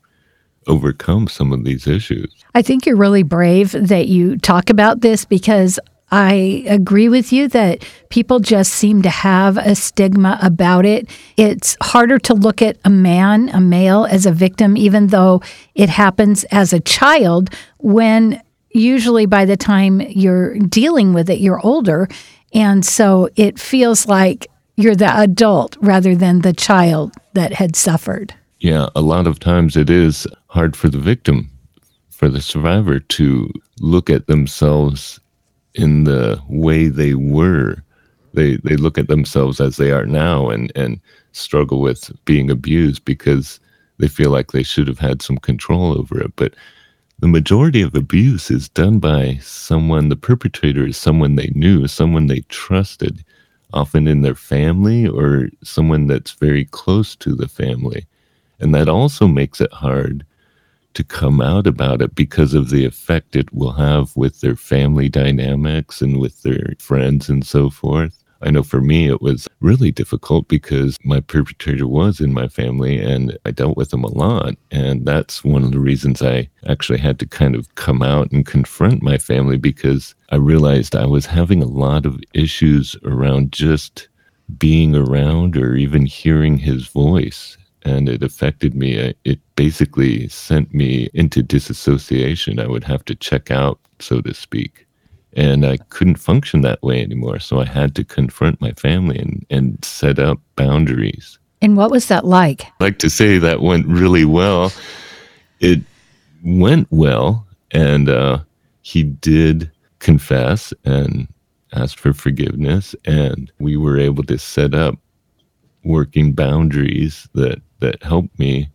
overcome 0.68 1.28
some 1.28 1.52
of 1.52 1.64
these 1.64 1.88
issues. 1.88 2.34
I 2.54 2.62
think 2.62 2.86
you're 2.86 2.96
really 2.96 3.24
brave 3.24 3.72
that 3.72 4.08
you 4.08 4.38
talk 4.38 4.70
about 4.70 5.02
this 5.02 5.26
because 5.26 5.80
I 6.12 6.64
agree 6.68 7.10
with 7.10 7.34
you 7.34 7.48
that 7.50 7.86
people 8.10 8.40
just 8.40 8.74
seem 8.74 9.02
to 9.02 9.10
have 9.10 9.58
a 9.58 9.76
stigma 9.76 10.40
about 10.42 10.86
it. 10.86 11.10
It's 11.36 11.76
harder 11.82 12.20
to 12.20 12.34
look 12.34 12.62
at 12.62 12.78
a 12.86 12.90
man, 12.90 13.50
a 13.50 13.60
male, 13.60 14.06
as 14.06 14.26
a 14.26 14.32
victim, 14.32 14.78
even 14.78 15.08
though 15.08 15.42
it 15.74 15.90
happens 15.90 16.44
as 16.46 16.74
a 16.74 16.80
child 16.80 17.50
when 17.78 18.42
usually 18.76 19.26
by 19.26 19.46
the 19.46 19.58
time 19.58 20.02
you're 20.02 20.58
dealing 20.60 21.14
with 21.14 21.30
it, 21.30 21.40
you're 21.40 21.66
older. 21.66 22.08
And 22.54 22.86
so 22.86 23.30
it 23.36 23.60
feels 23.60 24.08
like 24.08 24.48
you're 24.76 24.96
the 24.96 25.18
adult 25.18 25.78
rather 25.80 26.16
than 26.16 26.42
the 26.42 26.54
child 26.54 27.14
that 27.34 27.54
had 27.54 27.76
suffered. 27.76 28.34
Yeah, 28.60 28.90
a 28.96 29.02
lot 29.02 29.28
of 29.28 29.40
times 29.40 29.76
it 29.76 29.90
is 29.90 30.28
hard 30.48 30.76
for 30.76 30.90
the 30.90 30.98
victim, 30.98 31.50
for 32.10 32.30
the 32.30 32.42
survivor 32.42 33.00
to 33.00 33.52
look 33.80 34.10
at 34.10 34.28
themselves 34.28 35.20
in 35.74 36.06
the 36.06 36.42
way 36.50 36.88
they 36.88 37.14
were. 37.14 37.78
They 38.34 38.58
they 38.58 38.76
look 38.76 38.98
at 38.98 39.08
themselves 39.08 39.62
as 39.62 39.78
they 39.78 39.92
are 39.92 40.06
now 40.06 40.50
and 40.50 40.72
and 40.76 41.00
struggle 41.32 41.82
with 41.82 42.12
being 42.26 42.50
abused 42.50 43.06
because 43.06 43.60
they 43.98 44.08
feel 44.08 44.30
like 44.30 44.52
they 44.52 44.64
should 44.64 44.88
have 44.88 45.00
had 45.00 45.22
some 45.22 45.38
control 45.38 45.98
over 45.98 46.20
it. 46.22 46.34
But 46.36 46.54
the 47.20 47.28
majority 47.28 47.82
of 47.82 47.96
abuse 47.96 48.52
is 48.52 48.68
done 48.70 49.00
by 49.00 49.38
someone, 49.42 50.10
the 50.10 50.16
perpetrator 50.16 50.86
is 50.86 50.98
someone 50.98 51.36
they 51.36 51.52
knew, 51.56 51.88
someone 51.88 52.28
they 52.28 52.42
trusted, 52.50 53.24
often 53.74 54.08
in 54.08 54.22
their 54.22 54.36
family 54.36 55.08
or 55.08 55.50
someone 55.64 56.08
that's 56.08 56.32
very 56.32 56.66
close 56.66 57.16
to 57.16 57.34
the 57.34 57.48
family. 57.48 58.06
And 58.60 58.76
that 58.76 58.90
also 58.90 59.28
makes 59.28 59.62
it 59.62 59.72
hard 59.72 60.26
to 60.94 61.04
come 61.04 61.42
out 61.42 61.68
about 61.68 62.02
it 62.02 62.16
because 62.16 62.54
of 62.54 62.70
the 62.70 62.86
effect 62.86 63.36
it 63.36 63.54
will 63.54 63.74
have 63.74 64.16
with 64.16 64.42
their 64.42 64.56
family 64.56 65.10
dynamics 65.10 66.02
and 66.02 66.20
with 66.20 66.42
their 66.44 66.74
friends 66.80 67.30
and 67.30 67.46
so 67.46 67.70
forth. 67.70 68.25
I 68.46 68.52
know 68.52 68.62
for 68.62 68.80
me, 68.80 69.08
it 69.08 69.24
was 69.24 69.48
really 69.60 69.92
difficult 69.92 70.48
because 70.48 71.00
my 71.04 71.20
perpetrator 71.20 71.88
was 71.88 72.22
in 72.22 72.32
my 72.32 72.48
family 72.48 73.00
and 73.00 73.36
I 73.44 73.50
dealt 73.50 73.76
with 73.76 73.92
him 73.92 74.04
a 74.04 74.16
lot. 74.16 74.54
And 74.70 75.04
that's 75.04 75.44
one 75.44 75.64
of 75.64 75.72
the 75.72 75.80
reasons 75.80 76.22
I 76.22 76.48
actually 76.68 77.00
had 77.00 77.18
to 77.20 77.26
kind 77.26 77.56
of 77.56 77.74
come 77.74 78.04
out 78.04 78.32
and 78.32 78.46
confront 78.46 79.02
my 79.02 79.18
family 79.18 79.58
because 79.58 80.14
I 80.30 80.36
realized 80.36 80.96
I 80.96 81.08
was 81.08 81.26
having 81.26 81.64
a 81.64 81.68
lot 81.68 82.06
of 82.06 82.22
issues 82.36 82.96
around 83.04 83.52
just 83.52 84.08
being 84.60 84.96
around 84.96 85.58
or 85.58 85.76
even 85.76 86.06
hearing 86.06 86.58
his 86.60 86.88
voice. 86.88 87.58
And 87.82 88.08
it 88.08 88.22
affected 88.22 88.76
me. 88.76 89.14
It 89.24 89.40
basically 89.56 90.28
sent 90.28 90.72
me 90.72 91.10
into 91.16 91.42
disassociation. 91.42 92.60
I 92.60 92.68
would 92.68 92.84
have 92.84 93.06
to 93.06 93.16
check 93.16 93.50
out, 93.50 93.80
so 94.00 94.22
to 94.22 94.34
speak 94.36 94.85
and 95.36 95.66
I 95.66 95.78
couldn't 95.90 96.16
function 96.16 96.62
that 96.62 96.82
way 96.82 97.02
anymore. 97.02 97.40
So 97.40 97.60
I 97.60 97.66
had 97.66 97.94
to 97.96 98.04
confront 98.04 98.62
my 98.62 98.72
family 98.72 99.20
and, 99.20 99.46
and 99.50 99.84
set 99.84 100.18
up 100.18 100.40
boundaries. 100.56 101.38
And 101.62 101.76
what 101.76 101.92
was 101.92 102.08
that 102.08 102.26
like? 102.26 102.66
I 102.80 102.84
like 102.86 103.00
to 103.00 103.10
say 103.10 103.38
that 103.40 103.62
went 103.62 103.86
really 103.88 104.26
well. 104.26 104.72
It 105.60 105.82
went 106.44 106.88
well, 106.92 107.46
and 107.72 108.10
uh, 108.10 108.40
he 108.82 109.04
did 109.04 109.72
confess 110.00 110.74
and 110.84 111.28
asked 111.74 112.00
for 112.00 112.14
forgiveness, 112.14 112.96
and 113.06 113.52
we 113.60 113.78
were 113.78 113.98
able 113.98 114.24
to 114.24 114.38
set 114.38 114.74
up 114.74 114.96
working 115.84 116.34
boundaries 116.34 117.28
that 117.34 117.62
that 117.80 118.02
helped 118.04 118.38
me. 118.40 118.70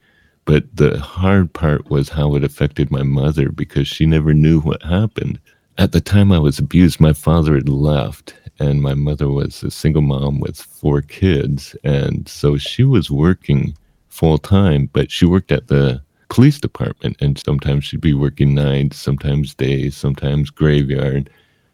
But 0.44 0.64
the 0.74 0.98
hard 0.98 1.52
part 1.52 1.90
was 1.90 2.08
how 2.08 2.34
it 2.34 2.44
affected 2.44 2.90
my 2.90 3.02
mother 3.02 3.50
because 3.50 3.86
she 3.86 4.04
never 4.04 4.34
knew 4.34 4.60
what 4.60 4.82
happened 4.82 5.38
at 5.78 5.92
the 5.92 6.00
time 6.00 6.32
I 6.32 6.38
was 6.38 6.58
abused, 6.58 7.00
my 7.00 7.12
father 7.12 7.54
had 7.54 7.68
left, 7.68 8.34
and 8.58 8.82
my 8.82 8.94
mother 8.94 9.28
was 9.28 9.62
a 9.62 9.70
single 9.70 10.02
mom 10.02 10.40
with 10.40 10.60
four 10.60 11.00
kids. 11.00 11.74
And 11.84 12.28
so 12.28 12.58
she 12.58 12.84
was 12.84 13.10
working 13.10 13.74
full 14.08 14.38
time, 14.38 14.90
but 14.92 15.10
she 15.10 15.24
worked 15.24 15.50
at 15.50 15.68
the 15.68 16.02
police 16.28 16.60
department. 16.60 17.16
And 17.20 17.38
sometimes 17.38 17.84
she'd 17.84 18.00
be 18.00 18.14
working 18.14 18.54
nights, 18.54 18.98
sometimes 18.98 19.54
days, 19.54 19.96
sometimes 19.96 20.50
graveyard. 20.50 21.30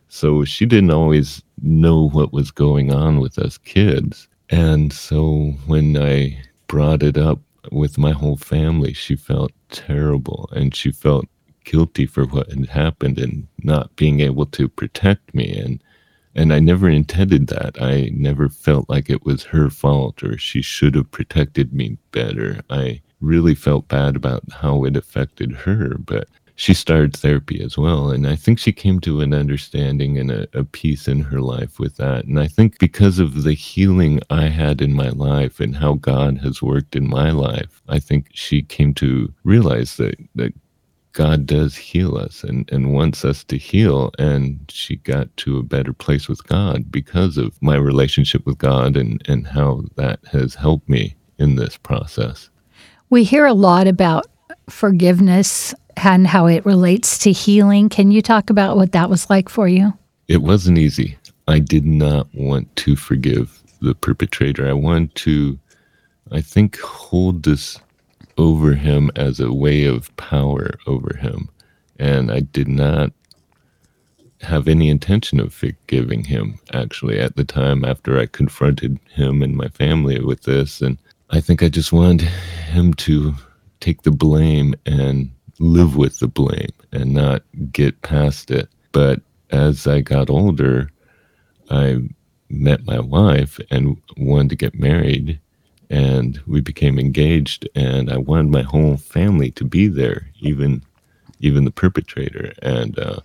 So 0.08 0.44
she 0.44 0.66
didn't 0.66 0.92
always 0.92 1.42
know 1.60 2.08
what 2.10 2.32
was 2.32 2.50
going 2.50 2.92
on 2.92 3.18
with 3.18 3.38
us 3.38 3.58
kids. 3.58 4.28
And 4.50 4.92
so 4.92 5.54
when 5.66 5.96
I 5.96 6.40
brought 6.68 7.02
it 7.02 7.18
up 7.18 7.40
with 7.72 7.98
my 7.98 8.12
whole 8.12 8.36
family, 8.36 8.92
she 8.92 9.16
felt 9.16 9.50
terrible 9.70 10.48
and 10.52 10.74
she 10.74 10.92
felt 10.92 11.26
guilty 11.66 12.06
for 12.06 12.24
what 12.24 12.50
had 12.50 12.66
happened 12.70 13.18
and 13.18 13.46
not 13.62 13.94
being 13.96 14.20
able 14.20 14.46
to 14.46 14.68
protect 14.68 15.34
me 15.34 15.52
and 15.54 15.82
and 16.36 16.52
I 16.52 16.60
never 16.60 16.90
intended 16.90 17.46
that. 17.46 17.80
I 17.80 18.10
never 18.12 18.50
felt 18.50 18.90
like 18.90 19.08
it 19.08 19.24
was 19.24 19.44
her 19.44 19.70
fault 19.70 20.22
or 20.22 20.36
she 20.36 20.60
should 20.60 20.94
have 20.94 21.10
protected 21.10 21.72
me 21.72 21.96
better. 22.12 22.60
I 22.68 23.00
really 23.22 23.54
felt 23.54 23.88
bad 23.88 24.16
about 24.16 24.42
how 24.52 24.84
it 24.84 24.98
affected 24.98 25.52
her, 25.52 25.96
but 25.96 26.28
she 26.56 26.74
started 26.74 27.16
therapy 27.16 27.62
as 27.62 27.78
well. 27.78 28.10
And 28.10 28.26
I 28.26 28.36
think 28.36 28.58
she 28.58 28.72
came 28.72 29.00
to 29.00 29.22
an 29.22 29.32
understanding 29.32 30.18
and 30.18 30.30
a, 30.30 30.46
a, 30.52 30.64
peace 30.64 31.08
in 31.08 31.20
her 31.20 31.40
life 31.40 31.78
with 31.78 31.96
that. 31.96 32.24
And 32.24 32.38
I 32.38 32.48
think 32.48 32.78
because 32.78 33.18
of 33.18 33.42
the 33.42 33.54
healing 33.54 34.20
I 34.30 34.48
had 34.48 34.80
in 34.80 34.94
my 34.94 35.10
life 35.10 35.60
and 35.60 35.76
how 35.76 35.94
God 35.94 36.38
has 36.38 36.62
worked 36.62 36.96
in 36.96 37.08
my 37.08 37.30
life, 37.30 37.82
I 37.88 37.98
think 37.98 38.28
she 38.32 38.62
came 38.62 38.94
to 38.94 39.32
realize 39.44 39.96
that, 39.96 40.16
that 40.34 40.52
God 41.16 41.46
does 41.46 41.74
heal 41.74 42.18
us 42.18 42.44
and, 42.44 42.70
and 42.70 42.92
wants 42.92 43.24
us 43.24 43.42
to 43.44 43.56
heal. 43.56 44.12
And 44.18 44.60
she 44.68 44.96
got 44.96 45.34
to 45.38 45.56
a 45.58 45.62
better 45.62 45.94
place 45.94 46.28
with 46.28 46.46
God 46.46 46.92
because 46.92 47.38
of 47.38 47.60
my 47.62 47.76
relationship 47.76 48.44
with 48.44 48.58
God 48.58 48.98
and, 48.98 49.22
and 49.26 49.46
how 49.46 49.84
that 49.96 50.20
has 50.30 50.54
helped 50.54 50.90
me 50.90 51.16
in 51.38 51.56
this 51.56 51.78
process. 51.78 52.50
We 53.08 53.24
hear 53.24 53.46
a 53.46 53.54
lot 53.54 53.88
about 53.88 54.26
forgiveness 54.68 55.74
and 55.96 56.26
how 56.26 56.48
it 56.48 56.66
relates 56.66 57.16
to 57.20 57.32
healing. 57.32 57.88
Can 57.88 58.10
you 58.10 58.20
talk 58.20 58.50
about 58.50 58.76
what 58.76 58.92
that 58.92 59.08
was 59.08 59.30
like 59.30 59.48
for 59.48 59.66
you? 59.66 59.94
It 60.28 60.42
wasn't 60.42 60.76
easy. 60.76 61.16
I 61.48 61.60
did 61.60 61.86
not 61.86 62.28
want 62.34 62.76
to 62.76 62.94
forgive 62.94 63.62
the 63.80 63.94
perpetrator. 63.94 64.68
I 64.68 64.74
wanted 64.74 65.14
to, 65.14 65.58
I 66.30 66.42
think, 66.42 66.78
hold 66.80 67.44
this 67.44 67.80
over 68.38 68.74
him 68.74 69.10
as 69.16 69.40
a 69.40 69.52
way 69.52 69.84
of 69.84 70.14
power 70.16 70.78
over 70.86 71.16
him. 71.16 71.48
And 71.98 72.30
I 72.30 72.40
did 72.40 72.68
not 72.68 73.12
have 74.42 74.68
any 74.68 74.90
intention 74.90 75.40
of 75.40 75.54
forgiving 75.54 76.24
him, 76.24 76.58
actually, 76.72 77.18
at 77.18 77.36
the 77.36 77.44
time 77.44 77.84
after 77.84 78.18
I 78.18 78.26
confronted 78.26 78.98
him 79.10 79.42
and 79.42 79.56
my 79.56 79.68
family 79.68 80.20
with 80.20 80.42
this. 80.42 80.80
And 80.80 80.98
I 81.30 81.40
think 81.40 81.62
I 81.62 81.68
just 81.68 81.92
wanted 81.92 82.28
him 82.68 82.94
to 82.94 83.34
take 83.80 84.02
the 84.02 84.10
blame 84.10 84.74
and 84.84 85.30
live 85.58 85.96
with 85.96 86.18
the 86.18 86.28
blame 86.28 86.70
and 86.92 87.14
not 87.14 87.42
get 87.72 88.02
past 88.02 88.50
it. 88.50 88.68
But 88.92 89.22
as 89.50 89.86
I 89.86 90.00
got 90.00 90.28
older, 90.28 90.90
I 91.70 92.00
met 92.48 92.84
my 92.84 93.00
wife 93.00 93.58
and 93.70 94.00
wanted 94.16 94.50
to 94.50 94.56
get 94.56 94.78
married 94.78 95.40
and 95.90 96.40
we 96.46 96.60
became 96.60 96.98
engaged 96.98 97.68
and 97.74 98.10
i 98.10 98.16
wanted 98.16 98.50
my 98.50 98.62
whole 98.62 98.96
family 98.96 99.50
to 99.50 99.64
be 99.64 99.86
there 99.88 100.28
even 100.40 100.82
even 101.40 101.64
the 101.64 101.70
perpetrator. 101.70 102.52
And 102.62 102.98
uh, 102.98 103.20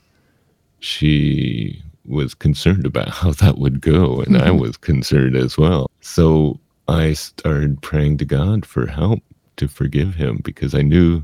she 0.79 1.81
was 2.05 2.33
concerned 2.33 2.85
about 2.85 3.09
how 3.19 3.31
that 3.31 3.57
would 3.57 3.81
go 3.81 4.21
and 4.21 4.35
mm-hmm. 4.35 4.47
i 4.47 4.51
was 4.51 4.77
concerned 4.77 5.35
as 5.35 5.57
well. 5.57 5.89
So 6.01 6.59
i 6.87 7.13
started 7.13 7.81
praying 7.81 8.17
to 8.17 8.25
god 8.25 8.65
for 8.65 8.87
help 8.87 9.21
to 9.55 9.67
forgive 9.67 10.15
him 10.15 10.41
because 10.43 10.73
i 10.73 10.81
knew 10.81 11.23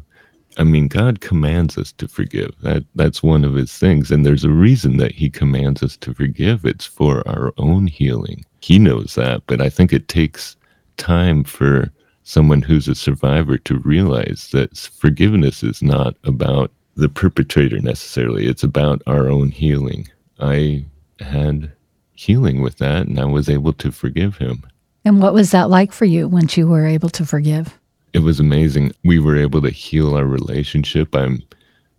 i 0.57 0.63
mean 0.63 0.87
god 0.87 1.19
commands 1.19 1.77
us 1.77 1.91
to 1.93 2.07
forgive. 2.07 2.51
That 2.61 2.83
that's 2.93 3.23
one 3.23 3.43
of 3.43 3.55
his 3.55 3.75
things 3.75 4.11
and 4.11 4.25
there's 4.25 4.43
a 4.43 4.49
reason 4.49 4.97
that 4.97 5.13
he 5.13 5.29
commands 5.29 5.81
us 5.81 5.97
to 5.97 6.13
forgive. 6.13 6.63
It's 6.63 6.85
for 6.85 7.27
our 7.27 7.53
own 7.57 7.87
healing. 7.87 8.45
He 8.61 8.77
knows 8.77 9.15
that 9.15 9.41
but 9.47 9.61
i 9.61 9.69
think 9.69 9.91
it 9.91 10.07
takes 10.07 10.55
time 10.97 11.43
for 11.43 11.91
someone 12.23 12.61
who's 12.61 12.87
a 12.87 12.95
survivor 12.95 13.57
to 13.57 13.79
realize 13.79 14.49
that 14.51 14.77
forgiveness 14.77 15.63
is 15.63 15.81
not 15.81 16.15
about 16.25 16.71
the 16.95 17.07
perpetrator 17.07 17.79
necessarily. 17.79 18.47
It's 18.47 18.63
about 18.63 19.01
our 19.07 19.29
own 19.29 19.49
healing. 19.49 20.09
I 20.39 20.85
had 21.19 21.71
healing 22.13 22.61
with 22.61 22.79
that 22.79 23.07
and 23.07 23.19
I 23.19 23.25
was 23.25 23.49
able 23.49 23.73
to 23.73 23.91
forgive 23.91 24.37
him. 24.37 24.63
And 25.05 25.21
what 25.21 25.33
was 25.33 25.51
that 25.51 25.69
like 25.69 25.93
for 25.93 26.05
you 26.05 26.27
once 26.27 26.57
you 26.57 26.67
were 26.67 26.85
able 26.85 27.09
to 27.09 27.25
forgive? 27.25 27.77
It 28.13 28.19
was 28.19 28.39
amazing. 28.39 28.91
We 29.05 29.19
were 29.19 29.37
able 29.37 29.61
to 29.61 29.69
heal 29.69 30.15
our 30.15 30.25
relationship. 30.25 31.15
I'm 31.15 31.43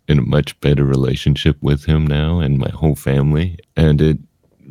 in 0.08 0.18
a 0.18 0.22
much 0.22 0.58
better 0.60 0.84
relationship 0.84 1.56
with 1.62 1.84
him 1.84 2.06
now 2.06 2.40
and 2.40 2.58
my 2.58 2.70
whole 2.70 2.96
family. 2.96 3.58
And 3.76 4.00
it 4.02 4.18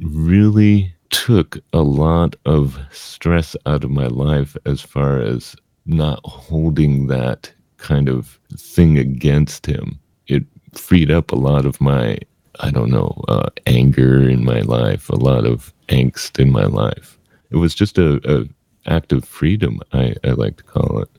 really 0.01 0.93
took 1.09 1.57
a 1.73 1.81
lot 1.81 2.35
of 2.45 2.79
stress 2.91 3.55
out 3.65 3.83
of 3.83 3.91
my 3.91 4.07
life 4.07 4.55
as 4.65 4.81
far 4.81 5.19
as 5.19 5.55
not 5.85 6.19
holding 6.25 7.07
that 7.07 7.51
kind 7.77 8.09
of 8.09 8.39
thing 8.57 8.97
against 8.97 9.65
him. 9.65 9.99
It 10.27 10.43
freed 10.73 11.11
up 11.11 11.31
a 11.31 11.35
lot 11.35 11.65
of 11.65 11.79
my, 11.79 12.17
I 12.59 12.71
don't 12.71 12.91
know, 12.91 13.23
uh, 13.27 13.49
anger 13.65 14.27
in 14.27 14.43
my 14.43 14.61
life, 14.61 15.09
a 15.09 15.15
lot 15.15 15.45
of 15.45 15.73
angst 15.89 16.39
in 16.39 16.51
my 16.51 16.65
life. 16.65 17.17
It 17.51 17.57
was 17.57 17.73
just 17.73 17.97
a, 17.97 18.19
a 18.25 18.45
act 18.89 19.11
of 19.11 19.25
freedom, 19.25 19.79
I, 19.93 20.15
I 20.23 20.31
like 20.31 20.57
to 20.57 20.63
call 20.63 21.01
it. 21.01 21.09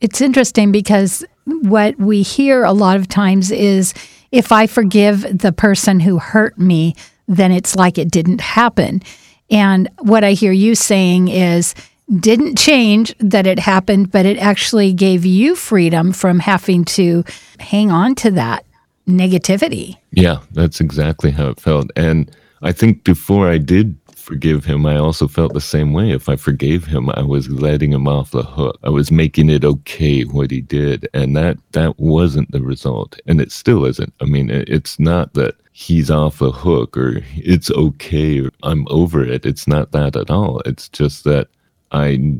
It's 0.00 0.20
interesting 0.20 0.72
because 0.72 1.24
what 1.44 1.98
we 1.98 2.22
hear 2.22 2.64
a 2.64 2.72
lot 2.72 2.96
of 2.96 3.08
times 3.08 3.50
is 3.50 3.92
if 4.32 4.52
I 4.52 4.66
forgive 4.66 5.38
the 5.38 5.52
person 5.52 6.00
who 6.00 6.18
hurt 6.18 6.58
me, 6.58 6.94
then 7.28 7.52
it's 7.52 7.76
like 7.76 7.98
it 7.98 8.10
didn't 8.10 8.40
happen. 8.40 9.02
And 9.50 9.88
what 9.98 10.24
I 10.24 10.32
hear 10.32 10.52
you 10.52 10.74
saying 10.74 11.28
is, 11.28 11.74
didn't 12.18 12.58
change 12.58 13.14
that 13.18 13.46
it 13.46 13.60
happened, 13.60 14.10
but 14.10 14.26
it 14.26 14.36
actually 14.38 14.92
gave 14.92 15.24
you 15.24 15.54
freedom 15.54 16.12
from 16.12 16.40
having 16.40 16.84
to 16.84 17.24
hang 17.60 17.92
on 17.92 18.16
to 18.16 18.32
that 18.32 18.64
negativity. 19.06 19.96
Yeah, 20.10 20.40
that's 20.50 20.80
exactly 20.80 21.30
how 21.30 21.48
it 21.50 21.60
felt. 21.60 21.90
And 21.94 22.30
I 22.62 22.72
think 22.72 23.04
before 23.04 23.48
I 23.48 23.58
did 23.58 23.96
forgive 24.16 24.64
him, 24.64 24.86
I 24.86 24.96
also 24.96 25.28
felt 25.28 25.54
the 25.54 25.60
same 25.60 25.92
way. 25.92 26.10
If 26.10 26.28
I 26.28 26.36
forgave 26.36 26.84
him, 26.84 27.10
I 27.10 27.22
was 27.22 27.48
letting 27.48 27.92
him 27.92 28.06
off 28.06 28.32
the 28.32 28.42
hook. 28.42 28.78
I 28.82 28.90
was 28.90 29.10
making 29.10 29.48
it 29.48 29.64
okay 29.64 30.22
what 30.22 30.50
he 30.50 30.60
did, 30.60 31.08
and 31.14 31.36
that 31.36 31.58
that 31.72 31.98
wasn't 31.98 32.50
the 32.50 32.62
result, 32.62 33.20
and 33.26 33.40
it 33.40 33.52
still 33.52 33.84
isn't. 33.84 34.12
I 34.20 34.24
mean, 34.24 34.50
it's 34.50 34.98
not 34.98 35.34
that 35.34 35.56
he's 35.80 36.10
off 36.10 36.40
the 36.40 36.52
hook 36.52 36.94
or 36.94 37.22
it's 37.36 37.70
okay 37.70 38.40
or 38.40 38.50
I'm 38.62 38.86
over 38.90 39.24
it. 39.24 39.46
It's 39.46 39.66
not 39.66 39.92
that 39.92 40.14
at 40.14 40.30
all. 40.30 40.60
It's 40.66 40.90
just 40.90 41.24
that 41.24 41.48
I 41.90 42.34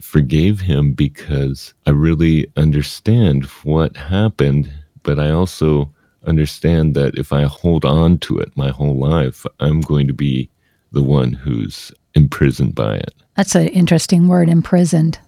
forgave 0.00 0.60
him 0.60 0.92
because 0.92 1.74
I 1.86 1.90
really 1.90 2.46
understand 2.56 3.46
what 3.64 3.96
happened, 3.96 4.72
but 5.02 5.18
I 5.18 5.30
also 5.30 5.92
understand 6.24 6.94
that 6.94 7.18
if 7.18 7.32
I 7.32 7.42
hold 7.42 7.84
on 7.84 8.18
to 8.18 8.38
it 8.38 8.56
my 8.56 8.68
whole 8.68 8.96
life, 8.96 9.44
I'm 9.58 9.80
going 9.80 10.06
to 10.06 10.14
be 10.14 10.48
the 10.92 11.02
one 11.02 11.32
who's 11.32 11.90
imprisoned 12.14 12.76
by 12.76 12.94
it. 12.98 13.14
That's 13.36 13.56
an 13.56 13.66
interesting 13.68 14.28
word, 14.28 14.48
imprisoned. 14.48 15.18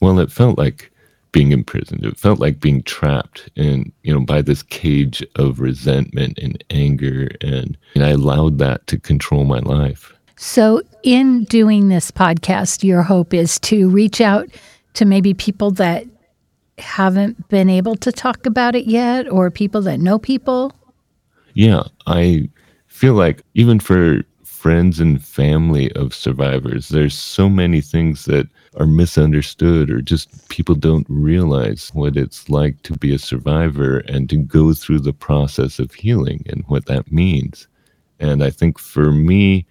Well, 0.00 0.18
it 0.18 0.32
felt 0.32 0.56
like 0.56 0.90
being 1.36 1.52
imprisoned. 1.52 2.02
It 2.02 2.16
felt 2.16 2.38
like 2.38 2.60
being 2.60 2.82
trapped 2.84 3.50
in, 3.56 3.92
you 4.04 4.14
know, 4.14 4.24
by 4.24 4.40
this 4.40 4.62
cage 4.62 5.22
of 5.34 5.60
resentment 5.60 6.38
and 6.38 6.64
anger. 6.70 7.28
And, 7.42 7.76
and 7.94 8.06
I 8.06 8.08
allowed 8.08 8.56
that 8.60 8.86
to 8.86 8.98
control 8.98 9.44
my 9.44 9.58
life. 9.58 10.14
So, 10.38 10.80
in 11.02 11.44
doing 11.44 11.90
this 11.90 12.10
podcast, 12.10 12.82
your 12.82 13.02
hope 13.02 13.34
is 13.34 13.60
to 13.60 13.90
reach 13.90 14.22
out 14.22 14.48
to 14.94 15.04
maybe 15.04 15.34
people 15.34 15.70
that 15.72 16.06
haven't 16.78 17.48
been 17.50 17.68
able 17.68 17.96
to 17.96 18.10
talk 18.10 18.46
about 18.46 18.74
it 18.74 18.86
yet 18.86 19.30
or 19.30 19.50
people 19.50 19.82
that 19.82 20.00
know 20.00 20.18
people? 20.18 20.72
Yeah, 21.52 21.82
I 22.06 22.48
feel 22.86 23.12
like 23.12 23.42
even 23.52 23.78
for 23.78 24.22
friends 24.66 24.98
and 24.98 25.22
family 25.22 25.92
of 25.92 26.12
survivors. 26.12 26.88
There's 26.88 27.14
so 27.14 27.48
many 27.48 27.80
things 27.80 28.24
that 28.24 28.48
are 28.76 28.86
misunderstood 28.86 29.90
or 29.90 30.00
just 30.00 30.48
people 30.48 30.74
don't 30.74 31.06
realize 31.08 31.90
what 31.94 32.16
it's 32.16 32.48
like 32.48 32.82
to 32.82 32.92
be 32.94 33.14
a 33.14 33.18
survivor 33.18 33.98
and 34.08 34.28
to 34.30 34.36
go 34.36 34.72
through 34.74 35.00
the 35.00 35.12
process 35.12 35.78
of 35.78 35.94
healing 35.94 36.44
and 36.48 36.64
what 36.68 36.86
that 36.86 37.10
means. 37.10 37.68
And 38.20 38.42
I 38.42 38.50
think 38.50 38.78
for 38.78 39.12
me, 39.12 39.66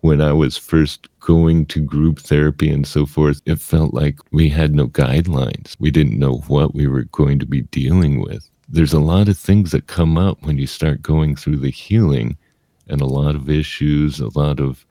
when 0.00 0.20
I 0.20 0.32
was 0.32 0.56
first 0.56 1.08
going 1.20 1.66
to 1.66 1.80
group 1.80 2.20
therapy 2.20 2.70
and 2.70 2.86
so 2.86 3.06
forth, 3.06 3.40
it 3.44 3.60
felt 3.60 3.92
like 3.92 4.18
we 4.30 4.48
had 4.48 4.74
no 4.74 4.86
guidelines. 4.86 5.74
We 5.80 5.90
didn't 5.90 6.18
know 6.18 6.36
what 6.46 6.74
we 6.74 6.86
were 6.86 7.04
going 7.04 7.38
to 7.40 7.46
be 7.46 7.62
dealing 7.62 8.20
with. 8.20 8.48
There's 8.68 8.92
a 8.92 9.00
lot 9.00 9.28
of 9.28 9.38
things 9.38 9.72
that 9.72 9.86
come 9.86 10.16
up 10.16 10.42
when 10.42 10.58
you 10.58 10.66
start 10.66 11.02
going 11.02 11.36
through 11.36 11.58
the 11.58 11.70
healing 11.70 12.36
and 12.88 13.00
a 13.00 13.06
lot 13.06 13.34
of 13.34 13.50
issues, 13.50 14.20
a 14.20 14.38
lot 14.38 14.60
of 14.60 14.84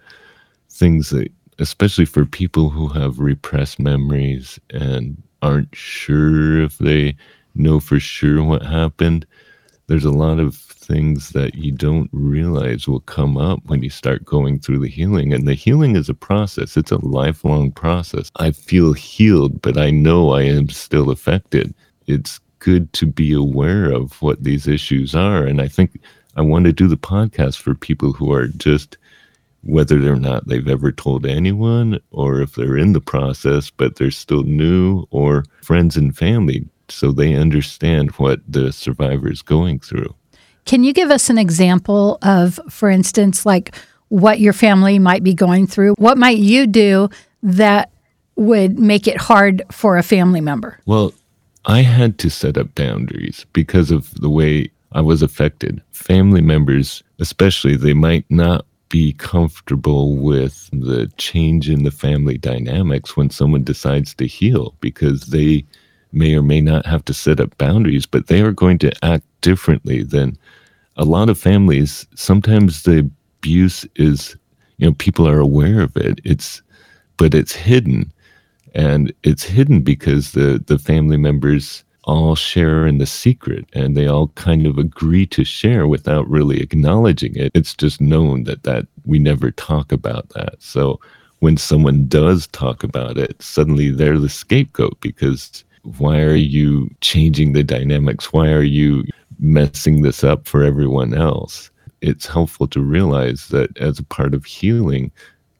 things 0.70 1.12
that, 1.12 1.32
especially 1.60 2.06
for 2.06 2.26
people 2.26 2.70
who 2.70 2.88
have 2.90 3.20
repressed 3.20 3.80
memories 3.80 4.60
and 4.72 5.22
aren't 5.42 5.74
sure 5.76 6.62
if 6.62 6.78
they 6.80 7.16
know 7.54 7.80
for 7.80 8.00
sure 8.00 8.44
what 8.44 8.64
happened, 8.64 9.26
there's 9.88 10.06
a 10.06 10.12
lot 10.12 10.40
of 10.40 10.56
things 10.56 11.30
that 11.30 11.56
you 11.56 11.72
don't 11.72 12.10
realize 12.12 12.88
will 12.88 13.02
come 13.02 13.38
up 13.38 13.60
when 13.66 13.84
you 13.84 13.90
start 13.90 14.26
going 14.26 14.60
through 14.60 14.80
the 14.80 14.90
healing. 14.90 15.34
And 15.34 15.48
the 15.48 15.54
healing 15.54 15.96
is 15.96 16.10
a 16.10 16.14
process, 16.14 16.78
it's 16.78 16.92
a 16.92 17.06
lifelong 17.06 17.72
process. 17.72 18.32
I 18.38 18.52
feel 18.52 18.94
healed, 18.94 19.62
but 19.62 19.78
I 19.78 19.91
know 19.91 20.32
I 20.32 20.44
am 20.44 20.70
still 20.70 21.10
affected. 21.10 21.74
It's 22.08 22.39
good 22.60 22.91
to 22.94 23.06
be 23.06 23.32
aware 23.34 23.91
of 23.91 24.22
what 24.22 24.44
these 24.44 24.68
issues 24.68 25.13
are. 25.13 25.44
And 25.46 25.62
I 25.62 25.68
think 25.68 26.00
I 26.36 26.41
want 26.41 26.65
to 26.65 26.74
do 26.74 26.88
the 26.88 26.98
podcast 26.98 27.58
for 27.60 27.76
people 27.76 28.12
who 28.12 28.32
are 28.32 28.48
just 28.48 28.98
whether 29.65 30.12
or 30.12 30.15
not 30.15 30.47
they've 30.47 30.67
ever 30.67 30.91
told 30.91 31.25
anyone 31.25 31.99
or 32.12 32.41
if 32.41 32.56
they're 32.56 32.78
in 32.78 32.93
the 32.93 33.01
process 33.01 33.69
but 33.69 33.95
they're 33.95 34.12
still 34.12 34.43
new 34.43 35.06
or 35.12 35.43
friends 35.62 35.97
and 35.97 36.15
family 36.17 36.65
so 36.88 37.12
they 37.12 37.34
understand 37.34 38.12
what 38.12 38.39
the 38.47 38.71
survivor 38.71 39.32
is 39.32 39.41
going 39.41 39.80
through. 39.80 40.13
Can 40.65 40.84
you 40.84 40.93
give 40.93 41.10
us 41.10 41.30
an 41.30 41.38
example 41.38 42.17
of 42.21 42.60
for 42.69 42.89
instance 42.89 43.45
like 43.45 43.75
what 44.10 44.39
your 44.39 44.54
family 44.54 44.99
might 44.99 45.23
be 45.23 45.34
going 45.34 45.67
through? 45.67 45.93
What 45.97 46.17
might 46.17 46.38
you 46.38 46.67
do 46.67 47.10
that 47.43 47.91
would 48.36 48.80
make 48.80 49.08
it 49.08 49.17
hard 49.17 49.63
for 49.71 49.97
a 49.97 50.04
family 50.04 50.41
member? 50.41 50.80
Well, 50.86 51.13
I 51.65 51.82
had 51.82 52.19
to 52.19 52.30
set 52.30 52.58
up 52.58 52.75
boundaries 52.75 53.45
because 53.54 53.91
of 53.91 54.13
the 54.15 54.30
way 54.30 54.69
I 54.91 55.01
was 55.01 55.21
affected. 55.21 55.82
Family 55.91 56.41
members, 56.41 57.04
especially, 57.19 57.75
they 57.75 57.93
might 57.93 58.25
not 58.30 58.65
be 58.89 59.13
comfortable 59.13 60.15
with 60.15 60.69
the 60.71 61.12
change 61.17 61.69
in 61.69 61.84
the 61.84 61.91
family 61.91 62.38
dynamics 62.38 63.15
when 63.15 63.30
someone 63.30 63.63
decides 63.63 64.13
to 64.15 64.28
heal 64.28 64.76
because 64.80 65.28
they 65.28 65.65
may 66.12 66.36
or 66.36 66.41
may 66.41 66.62
not 66.62 66.86
have 66.86 67.04
to 67.06 67.13
set 67.13 67.39
up 67.39 67.58
boundaries, 67.58 68.06
but 68.06 68.28
they 68.28 68.41
are 68.41 68.52
going 68.52 68.78
to 68.80 69.06
act 69.06 69.26
differently 69.41 70.04
than 70.04 70.38
a 70.98 71.06
lot 71.06 71.30
of 71.30 71.38
families. 71.38 72.08
Sometimes 72.15 72.84
the 72.84 73.10
abuse 73.39 73.86
is, 73.95 74.38
you 74.78 74.88
know, 74.88 74.93
people 74.93 75.28
are 75.28 75.39
aware 75.39 75.82
of 75.82 75.95
it. 75.98 76.19
It's, 76.24 76.62
but 77.17 77.34
it's 77.34 77.54
hidden. 77.54 78.12
And 78.74 79.13
it's 79.24 79.43
hidden 79.43 79.82
because 79.82 80.34
the, 80.34 80.62
the 80.67 80.78
family 80.78 81.17
members 81.17 81.85
all 82.06 82.36
share 82.36 82.86
in 82.86 83.00
the 83.00 83.06
secret 83.06 83.65
and 83.74 83.98
they 83.98 84.08
all 84.08 84.28
kind 84.30 84.65
of 84.65 84.78
agree 84.78 85.26
to 85.26 85.44
share 85.44 85.88
without 85.88 86.30
really 86.30 86.62
acknowledging 86.62 87.36
it. 87.36 87.52
It's 87.54 87.74
just 87.74 88.00
known 88.00 88.44
that 88.44 88.63
that 88.63 88.88
we 89.06 89.20
never 89.20 89.52
talk 89.52 89.91
about 89.91 90.30
that. 90.30 90.56
So 90.60 91.00
when 91.39 91.58
someone 91.58 92.08
does 92.08 92.48
talk 92.48 92.84
about 92.84 93.18
it, 93.18 93.41
suddenly 93.41 93.89
they're 93.89 94.20
the 94.20 94.30
scapegoat 94.30 95.00
because 95.02 95.63
why 95.98 96.22
are 96.22 96.36
you 96.36 96.89
changing 97.02 97.54
the 97.54 97.63
dynamics? 97.63 98.32
Why 98.32 98.52
are 98.52 98.63
you 98.63 99.04
messing 99.39 100.02
this 100.02 100.24
up 100.24 100.48
for 100.48 100.63
everyone 100.63 101.13
else? 101.13 101.72
It's 102.02 102.28
helpful 102.28 102.68
to 102.68 102.82
realize 102.82 103.48
that 103.48 103.76
as 103.78 104.00
a 104.00 104.04
part 104.04 104.34
of 104.34 104.46
healing, 104.46 105.12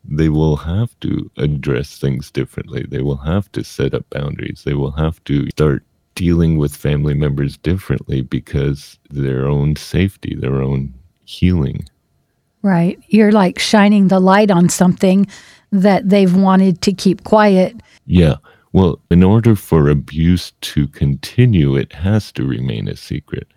they 0.08 0.30
will 0.30 0.58
have 0.58 1.00
to 1.00 1.30
address 1.38 1.98
things 1.98 2.30
differently. 2.30 2.86
They 2.88 3.02
will 3.02 3.18
have 3.18 3.52
to 3.54 3.64
set 3.64 3.96
up 3.96 4.08
boundaries. 4.12 4.62
They 4.64 4.76
will 4.76 4.92
have 4.92 5.24
to 5.26 5.50
start 5.50 5.84
dealing 6.16 6.58
with 6.58 6.76
family 6.76 7.14
members 7.14 7.58
differently 7.58 8.22
because 8.22 8.98
their 9.10 9.48
own 9.48 9.76
safety, 9.76 10.36
their 10.36 10.62
own 10.62 10.94
healing. 11.26 11.88
Right. 12.62 13.00
You're 13.10 13.32
like 13.32 13.60
shining 13.60 14.08
the 14.08 14.20
light 14.20 14.50
on 14.50 14.70
something 14.70 15.28
that 15.72 16.10
they've 16.10 16.36
wanted 16.36 16.82
to 16.82 16.94
keep 16.94 17.24
quiet. 17.24 17.76
Yeah. 18.06 18.38
Well, 18.74 19.00
in 19.12 19.24
order 19.24 19.56
for 19.56 19.90
abuse 19.90 20.52
to 20.62 20.88
continue, 20.88 21.76
it 21.76 21.94
has 21.94 22.32
to 22.34 22.46
remain 22.46 22.88
a 22.88 22.96
secret. 22.96 23.48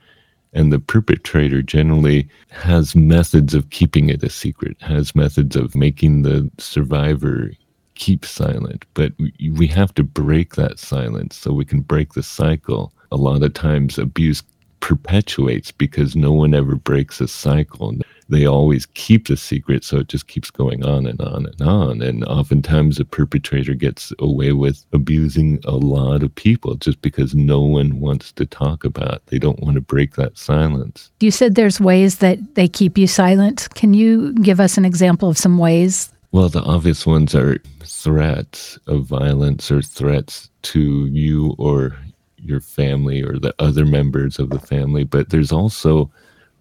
And 0.53 0.73
the 0.73 0.79
perpetrator 0.79 1.63
generally 1.63 2.29
has 2.51 2.95
methods 2.95 3.55
of 3.55 3.71
keeping 3.71 4.11
it 4.11 4.23
a 4.23 4.31
secret, 4.31 4.77
has 4.81 5.15
methods 5.15 5.57
of 5.57 5.75
making 5.75 6.23
the 6.23 6.51
survivor 6.59 7.51
keep 7.99 8.25
silent, 8.25 8.87
but 8.95 9.13
we 9.53 9.67
have 9.67 9.93
to 9.95 10.03
break 10.03 10.55
that 10.55 10.79
silence 10.79 11.37
so 11.37 11.53
we 11.53 11.65
can 11.65 11.81
break 11.81 12.15
the 12.15 12.23
cycle. 12.23 12.93
A 13.13 13.17
lot 13.17 13.43
of 13.43 13.53
times, 13.53 13.99
abuse 13.99 14.43
perpetuates 14.81 15.73
because 15.73 16.15
no 16.15 16.33
one 16.33 16.55
ever 16.55 16.77
breaks 16.77 17.21
a 17.21 17.29
cycle. 17.29 17.95
They 18.29 18.47
always 18.47 18.87
keep 18.87 19.27
the 19.27 19.37
secret, 19.37 19.83
so 19.83 19.99
it 19.99 20.09
just 20.09 20.29
keeps 20.29 20.51
going 20.51 20.85
on 20.85 21.07
and 21.07 21.21
on 21.21 21.47
and 21.47 21.61
on. 21.63 22.03
And 22.03 22.25
oftentimes, 22.27 23.01
a 23.01 23.05
perpetrator 23.05 23.75
gets 23.75 24.13
away 24.19 24.53
with 24.53 24.85
abusing 24.93 25.61
a 25.65 25.77
lot 25.77 26.23
of 26.23 26.35
people 26.35 26.77
just 26.77 27.03
because 27.03 27.35
no 27.35 27.61
one 27.61 28.01
wants 28.01 28.31
to 28.33 28.47
talk 28.47 28.85
about. 28.85 29.15
It. 29.15 29.27
They 29.27 29.39
don't 29.39 29.61
want 29.61 29.75
to 29.75 29.81
break 29.81 30.15
that 30.15 30.39
silence. 30.39 31.11
You 31.21 31.31
said 31.31 31.55
there's 31.55 31.81
ways 31.81 32.19
that 32.19 32.55
they 32.55 32.69
keep 32.69 32.97
you 32.97 33.07
silent. 33.07 33.69
Can 33.75 33.95
you 33.95 34.33
give 34.35 34.61
us 34.61 34.79
an 34.79 34.85
example 34.85 35.29
of 35.29 35.39
some 35.39 35.59
ways 35.59 36.13
well, 36.33 36.49
the 36.49 36.63
obvious 36.63 37.07
ones 37.07 37.35
are 37.35 37.59
threats 37.85 38.79
of 38.87 39.05
violence 39.07 39.71
or 39.71 39.83
threats 39.83 40.51
to 40.63 41.07
you 41.07 41.55
or 41.59 41.97
your 42.37 42.61
family 42.61 43.23
or 43.23 43.39
the 43.39 43.55
other 43.59 43.85
members 43.85 44.39
of 44.39 44.51
the 44.51 44.61
family. 44.61 45.05
But 45.05 45.31
there's 45.31 45.53
also 45.53 46.11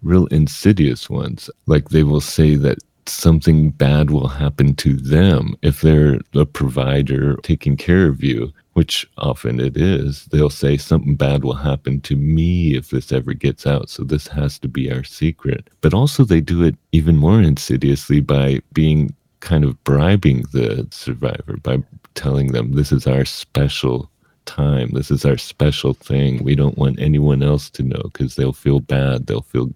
real 0.02 0.26
insidious 0.26 1.08
ones. 1.10 1.50
Like 1.66 1.90
they 1.90 2.02
will 2.02 2.20
say 2.20 2.56
that 2.56 2.78
something 3.06 3.70
bad 3.70 4.10
will 4.10 4.28
happen 4.28 4.74
to 4.74 4.94
them 4.94 5.54
if 5.62 5.80
they're 5.80 6.20
a 6.34 6.44
provider 6.44 7.36
taking 7.42 7.76
care 7.76 8.06
of 8.08 8.22
you. 8.22 8.52
which 8.78 9.04
often 9.18 9.58
it 9.58 9.76
is, 9.76 10.26
they'll 10.26 10.48
say 10.48 10.76
something 10.76 11.16
bad 11.16 11.42
will 11.42 11.54
happen 11.54 12.00
to 12.00 12.14
me 12.14 12.76
if 12.76 12.90
this 12.90 13.10
ever 13.10 13.34
gets 13.34 13.66
out. 13.66 13.90
So 13.90 14.04
this 14.04 14.28
has 14.28 14.56
to 14.60 14.68
be 14.68 14.88
our 14.92 15.02
secret. 15.02 15.68
But 15.80 15.94
also, 15.94 16.22
they 16.22 16.40
do 16.40 16.62
it 16.62 16.76
even 16.92 17.16
more 17.16 17.42
insidiously 17.42 18.20
by 18.20 18.60
being 18.72 19.12
kind 19.40 19.64
of 19.64 19.82
bribing 19.84 20.42
the 20.52 20.86
survivor 20.90 21.56
by 21.62 21.78
telling 22.14 22.52
them 22.52 22.72
this 22.72 22.92
is 22.92 23.06
our 23.06 23.24
special 23.24 24.10
time. 24.46 24.90
This 24.90 25.10
is 25.10 25.24
our 25.24 25.36
special 25.36 25.94
thing. 25.94 26.42
We 26.42 26.54
don't 26.54 26.78
want 26.78 26.98
anyone 26.98 27.42
else 27.42 27.70
to 27.70 27.82
know 27.82 28.00
because 28.12 28.34
they'll 28.34 28.52
feel 28.52 28.80
bad. 28.80 29.26
They'll 29.26 29.42
feel 29.42 29.72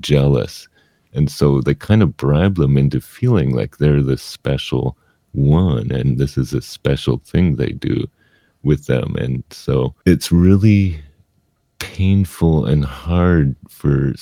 jealous. 0.00 0.68
And 1.12 1.30
so 1.30 1.60
they 1.60 1.74
kind 1.74 2.02
of 2.02 2.16
bribe 2.16 2.56
them 2.56 2.76
into 2.76 3.00
feeling 3.00 3.54
like 3.54 3.78
they're 3.78 4.02
the 4.02 4.18
special 4.18 4.96
one 5.32 5.92
and 5.92 6.18
this 6.18 6.38
is 6.38 6.54
a 6.54 6.62
special 6.62 7.18
thing 7.18 7.56
they 7.56 7.72
do 7.72 8.06
with 8.62 8.86
them. 8.86 9.14
And 9.16 9.44
so 9.50 9.94
it's 10.04 10.32
really 10.32 11.00
painful 11.78 12.64
and 12.64 12.84
hard 12.84 13.54
for 13.68 14.14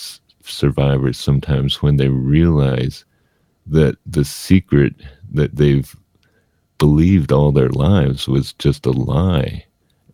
survivors 0.42 1.18
sometimes 1.18 1.82
when 1.82 1.96
they 1.96 2.08
realize 2.08 3.04
that 3.66 3.96
the 4.06 4.24
secret 4.24 4.94
that 5.32 5.56
they've 5.56 5.94
believed 6.78 7.32
all 7.32 7.52
their 7.52 7.70
lives 7.70 8.28
was 8.28 8.52
just 8.54 8.86
a 8.86 8.90
lie 8.90 9.64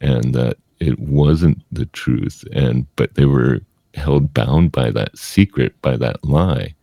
and 0.00 0.34
that 0.34 0.56
it 0.78 0.98
wasn't 0.98 1.60
the 1.72 1.86
truth 1.86 2.44
and 2.52 2.86
but 2.96 3.14
they 3.14 3.26
were 3.26 3.60
held 3.94 4.32
bound 4.32 4.72
by 4.72 4.90
that 4.90 5.16
secret 5.18 5.80
by 5.82 5.96
that 5.96 6.22
lie. 6.24 6.74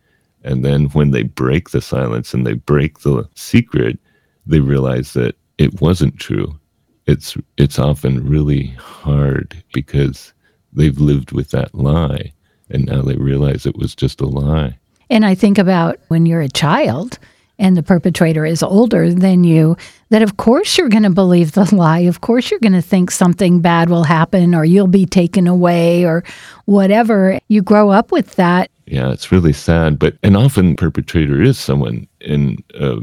And 0.44 0.64
then 0.64 0.86
when 0.90 1.10
they 1.10 1.22
break 1.22 1.70
the 1.70 1.80
silence 1.80 2.34
and 2.34 2.46
they 2.46 2.54
break 2.54 3.00
the 3.00 3.28
secret 3.34 3.98
they 4.46 4.60
realize 4.60 5.12
that 5.12 5.36
it 5.58 5.80
wasn't 5.80 6.18
true. 6.18 6.58
It's 7.06 7.36
it's 7.56 7.78
often 7.78 8.28
really 8.28 8.66
hard 8.78 9.62
because 9.72 10.32
they've 10.72 10.98
lived 10.98 11.32
with 11.32 11.50
that 11.50 11.74
lie 11.74 12.32
and 12.70 12.84
now 12.84 13.02
they 13.02 13.16
realize 13.16 13.64
it 13.64 13.78
was 13.78 13.94
just 13.94 14.20
a 14.20 14.26
lie 14.26 14.78
and 15.10 15.24
i 15.24 15.34
think 15.34 15.58
about 15.58 15.98
when 16.08 16.26
you're 16.26 16.40
a 16.40 16.48
child 16.48 17.18
and 17.58 17.76
the 17.76 17.82
perpetrator 17.82 18.44
is 18.44 18.62
older 18.62 19.12
than 19.12 19.44
you, 19.44 19.76
that 20.10 20.22
of 20.22 20.36
course 20.36 20.78
you're 20.78 20.88
going 20.88 21.02
to 21.02 21.10
believe 21.10 21.52
the 21.52 21.74
lie. 21.74 22.00
Of 22.00 22.20
course 22.20 22.50
you're 22.50 22.60
going 22.60 22.72
to 22.72 22.82
think 22.82 23.10
something 23.10 23.60
bad 23.60 23.90
will 23.90 24.04
happen 24.04 24.54
or 24.54 24.64
you'll 24.64 24.86
be 24.86 25.06
taken 25.06 25.46
away 25.46 26.04
or 26.04 26.22
whatever. 26.66 27.38
You 27.48 27.62
grow 27.62 27.90
up 27.90 28.12
with 28.12 28.36
that. 28.36 28.70
Yeah, 28.86 29.10
it's 29.10 29.32
really 29.32 29.52
sad. 29.52 29.98
But, 29.98 30.16
and 30.22 30.36
often 30.36 30.76
perpetrator 30.76 31.42
is 31.42 31.58
someone 31.58 32.06
in 32.20 32.58
uh, 32.78 33.00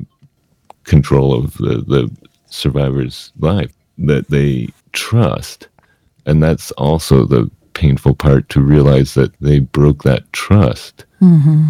control 0.86 1.34
of 1.34 1.54
the, 1.58 1.84
the 1.88 2.10
survivor's 2.48 3.32
life 3.40 3.74
that 3.98 4.30
they 4.30 4.70
trust. 4.94 5.68
And 6.26 6.42
that's 6.42 6.72
also 6.72 7.26
the 7.26 7.52
painful 7.74 8.16
part 8.16 8.48
to 8.50 8.62
realize 8.62 9.16
that 9.16 9.38
they 9.42 9.60
broke 9.60 10.04
that 10.04 10.32
trust. 10.32 11.06
Mm-hmm. 11.22 11.70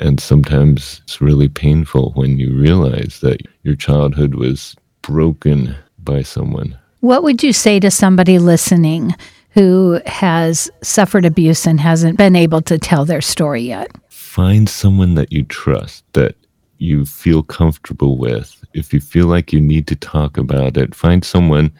And 0.00 0.18
sometimes 0.18 1.02
it's 1.04 1.20
really 1.20 1.48
painful 1.48 2.12
when 2.14 2.38
you 2.38 2.54
realize 2.54 3.20
that 3.20 3.42
your 3.62 3.76
childhood 3.76 4.34
was 4.34 4.74
broken 5.02 5.76
by 5.98 6.22
someone. 6.22 6.76
What 7.00 7.22
would 7.22 7.42
you 7.42 7.52
say 7.52 7.78
to 7.80 7.90
somebody 7.90 8.38
listening 8.38 9.14
who 9.50 10.00
has 10.06 10.70
suffered 10.82 11.24
abuse 11.24 11.66
and 11.66 11.78
hasn't 11.80 12.16
been 12.16 12.34
able 12.34 12.62
to 12.62 12.78
tell 12.78 13.04
their 13.04 13.20
story 13.20 13.62
yet? 13.62 13.90
Find 14.08 14.68
someone 14.68 15.14
that 15.16 15.32
you 15.32 15.44
trust, 15.44 16.04
that 16.14 16.34
you 16.78 17.04
feel 17.04 17.42
comfortable 17.42 18.16
with. 18.16 18.56
If 18.72 18.94
you 18.94 19.00
feel 19.00 19.26
like 19.26 19.52
you 19.52 19.60
need 19.60 19.86
to 19.88 19.96
talk 19.96 20.38
about 20.38 20.76
it, 20.78 20.94
find 20.94 21.24
someone 21.24 21.72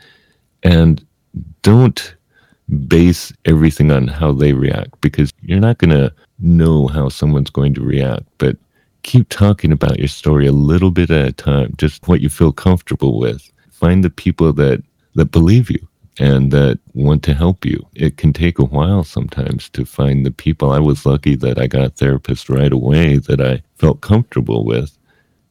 and 0.62 1.04
don't 1.62 2.14
base 2.86 3.32
everything 3.46 3.90
on 3.90 4.08
how 4.08 4.32
they 4.32 4.52
react 4.52 5.00
because 5.00 5.32
you're 5.40 5.60
not 5.60 5.78
going 5.78 5.90
to 5.90 6.12
know 6.40 6.88
how 6.88 7.08
someone's 7.08 7.50
going 7.50 7.74
to 7.74 7.82
react. 7.82 8.24
But 8.38 8.56
keep 9.02 9.28
talking 9.28 9.72
about 9.72 9.98
your 9.98 10.08
story 10.08 10.46
a 10.46 10.52
little 10.52 10.90
bit 10.90 11.10
at 11.10 11.28
a 11.28 11.32
time, 11.32 11.74
just 11.78 12.06
what 12.08 12.20
you 12.20 12.28
feel 12.28 12.52
comfortable 12.52 13.18
with. 13.18 13.50
Find 13.70 14.04
the 14.04 14.10
people 14.10 14.52
that, 14.54 14.82
that 15.14 15.26
believe 15.26 15.70
you 15.70 15.86
and 16.18 16.52
that 16.52 16.78
want 16.92 17.22
to 17.24 17.34
help 17.34 17.64
you. 17.64 17.86
It 17.94 18.16
can 18.16 18.32
take 18.32 18.58
a 18.58 18.64
while 18.64 19.04
sometimes 19.04 19.68
to 19.70 19.84
find 19.84 20.26
the 20.26 20.30
people. 20.30 20.70
I 20.70 20.78
was 20.78 21.06
lucky 21.06 21.34
that 21.36 21.58
I 21.58 21.66
got 21.66 21.84
a 21.84 21.90
therapist 21.90 22.50
right 22.50 22.72
away 22.72 23.16
that 23.18 23.40
I 23.40 23.62
felt 23.76 24.02
comfortable 24.02 24.64
with 24.64 24.96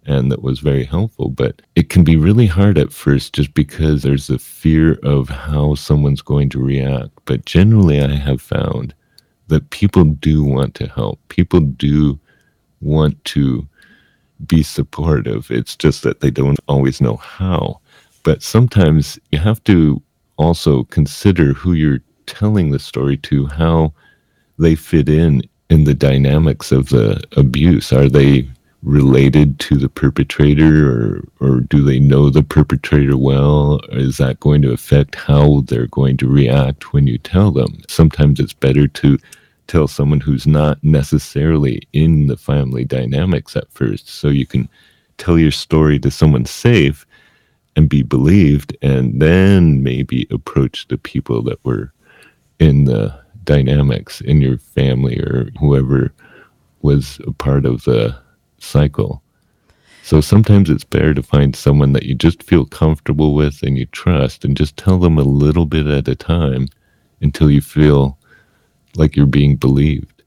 and 0.09 0.31
that 0.31 0.41
was 0.41 0.59
very 0.59 0.85
helpful. 0.85 1.29
But 1.29 1.61
it 1.75 1.89
can 1.89 2.03
be 2.03 2.17
really 2.17 2.47
hard 2.47 2.77
at 2.77 2.91
first 2.91 3.33
just 3.33 3.53
because 3.53 4.01
there's 4.01 4.29
a 4.29 4.39
fear 4.39 4.93
of 5.03 5.29
how 5.29 5.75
someone's 5.75 6.23
going 6.23 6.49
to 6.49 6.63
react. 6.63 7.11
But 7.25 7.45
generally, 7.45 8.01
I 8.01 8.15
have 8.15 8.41
found 8.41 8.93
that 9.49 9.69
people 9.69 10.03
do 10.03 10.43
want 10.43 10.75
to 10.75 10.87
help. 10.87 11.19
People 11.27 11.59
do 11.59 12.19
want 12.81 13.23
to 13.25 13.67
be 14.47 14.63
supportive. 14.63 15.51
It's 15.51 15.75
just 15.75 16.03
that 16.03 16.21
they 16.21 16.31
don't 16.31 16.59
always 16.67 17.01
know 17.01 17.17
how. 17.17 17.81
But 18.23 18.41
sometimes 18.41 19.19
you 19.31 19.39
have 19.39 19.63
to 19.65 20.01
also 20.37 20.85
consider 20.85 21.53
who 21.53 21.73
you're 21.73 22.01
telling 22.25 22.71
the 22.71 22.79
story 22.79 23.17
to, 23.17 23.47
how 23.47 23.93
they 24.57 24.75
fit 24.75 25.09
in 25.09 25.41
in 25.69 25.83
the 25.83 25.93
dynamics 25.93 26.71
of 26.71 26.89
the 26.89 27.21
abuse. 27.35 27.91
Are 27.91 28.09
they 28.09 28.47
related 28.83 29.59
to 29.59 29.75
the 29.75 29.89
perpetrator 29.89 30.89
or 30.89 31.23
or 31.41 31.59
do 31.59 31.83
they 31.83 31.99
know 31.99 32.29
the 32.29 32.43
perpetrator 32.43 33.17
well 33.17 33.81
is 33.91 34.17
that 34.17 34.39
going 34.39 34.61
to 34.61 34.71
affect 34.71 35.15
how 35.15 35.61
they're 35.65 35.87
going 35.87 36.15
to 36.15 36.29
react 36.29 36.93
when 36.93 37.05
you 37.05 37.17
tell 37.17 37.51
them 37.51 37.81
sometimes 37.89 38.39
it's 38.39 38.53
better 38.53 38.87
to 38.87 39.17
tell 39.69 39.87
someone 39.87 40.19
who's 40.19 40.47
not 40.47 40.83
necessarily 40.83 41.87
in 41.93 42.27
the 42.27 42.35
family 42.35 42.83
dynamics 42.83 43.55
at 43.55 43.71
first 43.71 44.09
so 44.09 44.27
you 44.27 44.45
can 44.45 44.67
tell 45.17 45.37
your 45.37 45.51
story 45.51 45.99
to 45.99 46.11
someone 46.11 46.45
safe 46.45 47.05
and 47.75 47.87
be 47.87 48.03
believed 48.03 48.75
and 48.81 49.21
then 49.21 49.83
maybe 49.83 50.27
approach 50.31 50.87
the 50.87 50.97
people 50.97 51.41
that 51.43 51.63
were 51.63 51.93
in 52.59 52.85
the 52.85 53.17
dynamics 53.45 54.21
in 54.21 54.41
your 54.41 54.57
family 54.57 55.17
or 55.19 55.49
whoever 55.59 56.11
was 56.81 57.19
a 57.25 57.31
part 57.31 57.65
of 57.65 57.83
the 57.85 58.15
cycle. 58.59 59.21
So 60.03 60.21
sometimes 60.21 60.69
it's 60.69 60.83
better 60.83 61.13
to 61.13 61.23
find 61.23 61.55
someone 61.55 61.93
that 61.93 62.03
you 62.03 62.15
just 62.15 62.43
feel 62.43 62.65
comfortable 62.65 63.33
with 63.33 63.63
and 63.63 63.77
you 63.77 63.85
trust 63.87 64.43
and 64.43 64.57
just 64.57 64.77
tell 64.77 64.97
them 64.97 65.17
a 65.17 65.23
little 65.23 65.65
bit 65.65 65.87
at 65.87 66.07
a 66.07 66.15
time 66.15 66.67
until 67.21 67.49
you 67.49 67.61
feel 67.61 68.18
like 68.95 69.15
you're 69.15 69.25
being 69.25 69.55
believed. 69.55 70.23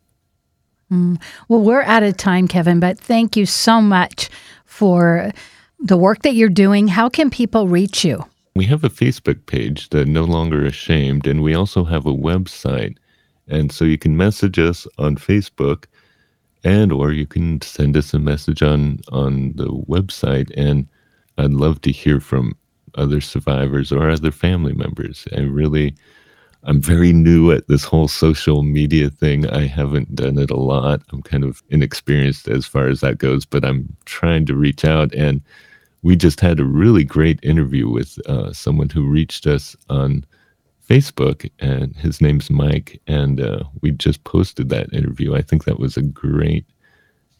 Mm. 0.90 1.20
Well, 1.48 1.60
we're 1.60 1.82
out 1.82 2.02
of 2.02 2.16
time, 2.16 2.48
Kevin, 2.48 2.80
but 2.80 2.98
thank 2.98 3.36
you 3.36 3.46
so 3.46 3.80
much 3.80 4.28
for 4.64 5.32
the 5.78 5.96
work 5.96 6.22
that 6.22 6.34
you're 6.34 6.48
doing. 6.48 6.88
How 6.88 7.08
can 7.08 7.30
people 7.30 7.68
reach 7.68 8.04
you? 8.04 8.24
We 8.54 8.66
have 8.66 8.84
a 8.84 8.90
Facebook 8.90 9.46
page, 9.46 9.88
the 9.88 10.04
No 10.04 10.24
Longer 10.24 10.64
Ashamed, 10.64 11.26
and 11.26 11.42
we 11.42 11.54
also 11.54 11.84
have 11.84 12.04
a 12.04 12.12
website. 12.12 12.96
And 13.48 13.72
so 13.72 13.84
you 13.84 13.98
can 13.98 14.16
message 14.16 14.58
us 14.58 14.86
on 14.98 15.16
Facebook 15.16 15.86
and 16.64 16.92
or 16.92 17.12
you 17.12 17.26
can 17.26 17.60
send 17.60 17.96
us 17.96 18.14
a 18.14 18.18
message 18.18 18.62
on 18.62 19.00
on 19.10 19.52
the 19.56 19.68
website 19.88 20.50
and 20.56 20.86
i'd 21.38 21.50
love 21.50 21.80
to 21.80 21.90
hear 21.90 22.20
from 22.20 22.56
other 22.94 23.20
survivors 23.20 23.90
or 23.92 24.10
other 24.10 24.30
family 24.30 24.74
members 24.74 25.26
i 25.36 25.40
really 25.40 25.94
i'm 26.64 26.80
very 26.80 27.12
new 27.12 27.52
at 27.52 27.68
this 27.68 27.84
whole 27.84 28.08
social 28.08 28.62
media 28.62 29.10
thing. 29.10 29.48
I 29.48 29.66
haven't 29.66 30.14
done 30.14 30.38
it 30.38 30.50
a 30.50 30.56
lot. 30.56 31.02
I'm 31.12 31.22
kind 31.22 31.44
of 31.44 31.62
inexperienced 31.70 32.48
as 32.48 32.66
far 32.66 32.88
as 32.88 33.00
that 33.00 33.18
goes 33.18 33.44
but 33.44 33.64
i'm 33.64 33.96
trying 34.04 34.46
to 34.46 34.54
reach 34.54 34.84
out. 34.84 35.14
And 35.14 35.42
we 36.02 36.16
just 36.16 36.40
had 36.40 36.58
a 36.58 36.64
really 36.64 37.04
great 37.04 37.38
interview 37.42 37.88
with 37.88 38.18
uh, 38.28 38.52
someone 38.52 38.88
who 38.90 39.06
reached 39.06 39.46
us 39.46 39.76
on 39.88 40.24
Facebook, 40.88 41.48
and 41.60 41.96
his 41.96 42.20
name's 42.20 42.50
Mike, 42.50 43.00
and 43.06 43.40
uh, 43.40 43.62
we 43.80 43.92
just 43.92 44.22
posted 44.24 44.68
that 44.68 44.92
interview. 44.92 45.34
I 45.34 45.42
think 45.42 45.64
that 45.64 45.78
was 45.78 45.96
a 45.96 46.02
great 46.02 46.66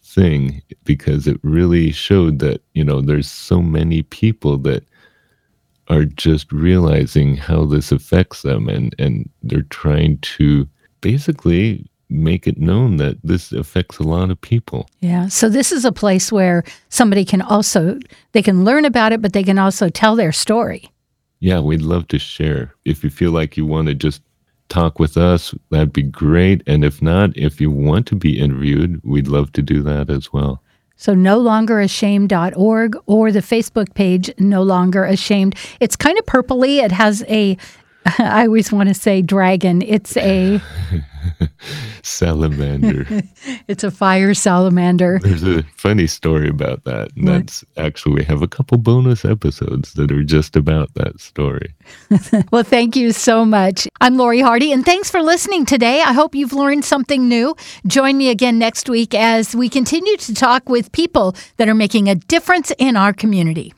thing 0.04 0.62
because 0.85 1.26
it 1.26 1.38
really 1.42 1.90
showed 1.90 2.38
that 2.38 2.61
you 2.74 2.85
know 2.85 3.00
there's 3.00 3.30
so 3.30 3.61
many 3.61 4.02
people 4.02 4.58
that 4.58 4.85
are 5.92 6.05
just 6.05 6.50
realizing 6.52 7.37
how 7.37 7.64
this 7.64 7.92
affects 7.92 8.42
them, 8.42 8.68
and 8.68 8.94
and 8.98 9.28
they're 9.42 9.62
trying 9.62 10.18
to 10.18 10.68
basically 11.00 11.87
make 12.09 12.46
it 12.46 12.59
known 12.59 12.96
that 12.98 13.16
this 13.24 13.52
affects 13.52 13.98
a 13.98 14.02
lot 14.02 14.31
of 14.31 14.40
people. 14.40 14.88
Yeah. 15.00 15.28
So 15.28 15.48
this 15.48 15.72
is 15.72 15.85
a 15.85 15.92
place 15.92 16.31
where 16.31 16.62
somebody 16.90 17.24
can 17.24 17.40
also 17.40 17.98
they 18.33 18.42
can 18.42 18.64
learn 18.64 18.85
about 18.85 19.12
it 19.12 19.22
but 19.22 19.33
they 19.33 19.42
can 19.42 19.59
also 19.59 19.88
tell 19.88 20.14
their 20.14 20.33
story. 20.33 20.90
Yeah, 21.40 21.61
we'd 21.61 21.83
love 21.83 22.07
to 22.09 22.18
share. 22.18 22.74
If 22.85 23.02
you 23.02 23.11
feel 23.11 23.33
like 23.33 23.57
you 23.57 23.66
want 23.66 23.88
to 23.88 23.94
just 23.94 24.22
talk 24.68 25.00
with 25.00 25.16
us, 25.16 25.55
that'd 25.70 25.92
be 25.92 26.02
great. 26.02 26.62
And 26.66 26.85
if 26.85 27.02
not, 27.02 27.37
if 27.37 27.61
you 27.61 27.70
want 27.70 28.07
to 28.09 28.14
be 28.14 28.38
interviewed, 28.38 29.00
we'd 29.02 29.26
love 29.26 29.52
to 29.52 29.62
do 29.62 29.83
that 29.83 30.09
as 30.09 30.33
well. 30.33 30.62
So, 30.96 31.14
no 31.14 31.38
longer 31.38 31.81
ashamed.org 31.81 32.96
or 33.07 33.33
the 33.33 33.40
Facebook 33.40 33.94
page, 33.94 34.31
No 34.38 34.62
Longer 34.62 35.05
Ashamed. 35.05 35.55
It's 35.81 35.96
kind 35.96 36.18
of 36.18 36.26
purpley. 36.26 36.83
It 36.83 36.92
has 36.92 37.24
a, 37.28 37.57
I 38.18 38.46
always 38.46 38.72
want 38.72 38.88
to 38.88 38.94
say 38.94 39.22
dragon. 39.22 39.82
It's 39.82 40.16
a 40.16 40.60
salamander. 42.02 43.06
it's 43.68 43.84
a 43.84 43.90
fire 43.90 44.34
salamander. 44.34 45.20
There's 45.22 45.44
a 45.44 45.62
funny 45.76 46.06
story 46.06 46.48
about 46.48 46.84
that. 46.84 47.10
And 47.16 47.28
that's 47.28 47.64
actually, 47.76 48.14
we 48.16 48.24
have 48.24 48.42
a 48.42 48.48
couple 48.48 48.78
bonus 48.78 49.24
episodes 49.24 49.94
that 49.94 50.10
are 50.10 50.24
just 50.24 50.56
about 50.56 50.92
that 50.94 51.20
story. 51.20 51.74
well, 52.50 52.64
thank 52.64 52.96
you 52.96 53.12
so 53.12 53.44
much. 53.44 53.86
I'm 54.00 54.16
Lori 54.16 54.40
Hardy, 54.40 54.72
and 54.72 54.84
thanks 54.84 55.10
for 55.10 55.22
listening 55.22 55.64
today. 55.64 56.00
I 56.00 56.12
hope 56.12 56.34
you've 56.34 56.52
learned 56.52 56.84
something 56.84 57.28
new. 57.28 57.54
Join 57.86 58.16
me 58.16 58.30
again 58.30 58.58
next 58.58 58.88
week 58.88 59.14
as 59.14 59.54
we 59.54 59.68
continue 59.68 60.16
to 60.16 60.34
talk 60.34 60.68
with 60.68 60.90
people 60.92 61.36
that 61.56 61.68
are 61.68 61.74
making 61.74 62.08
a 62.08 62.16
difference 62.16 62.72
in 62.78 62.96
our 62.96 63.12
community. 63.12 63.74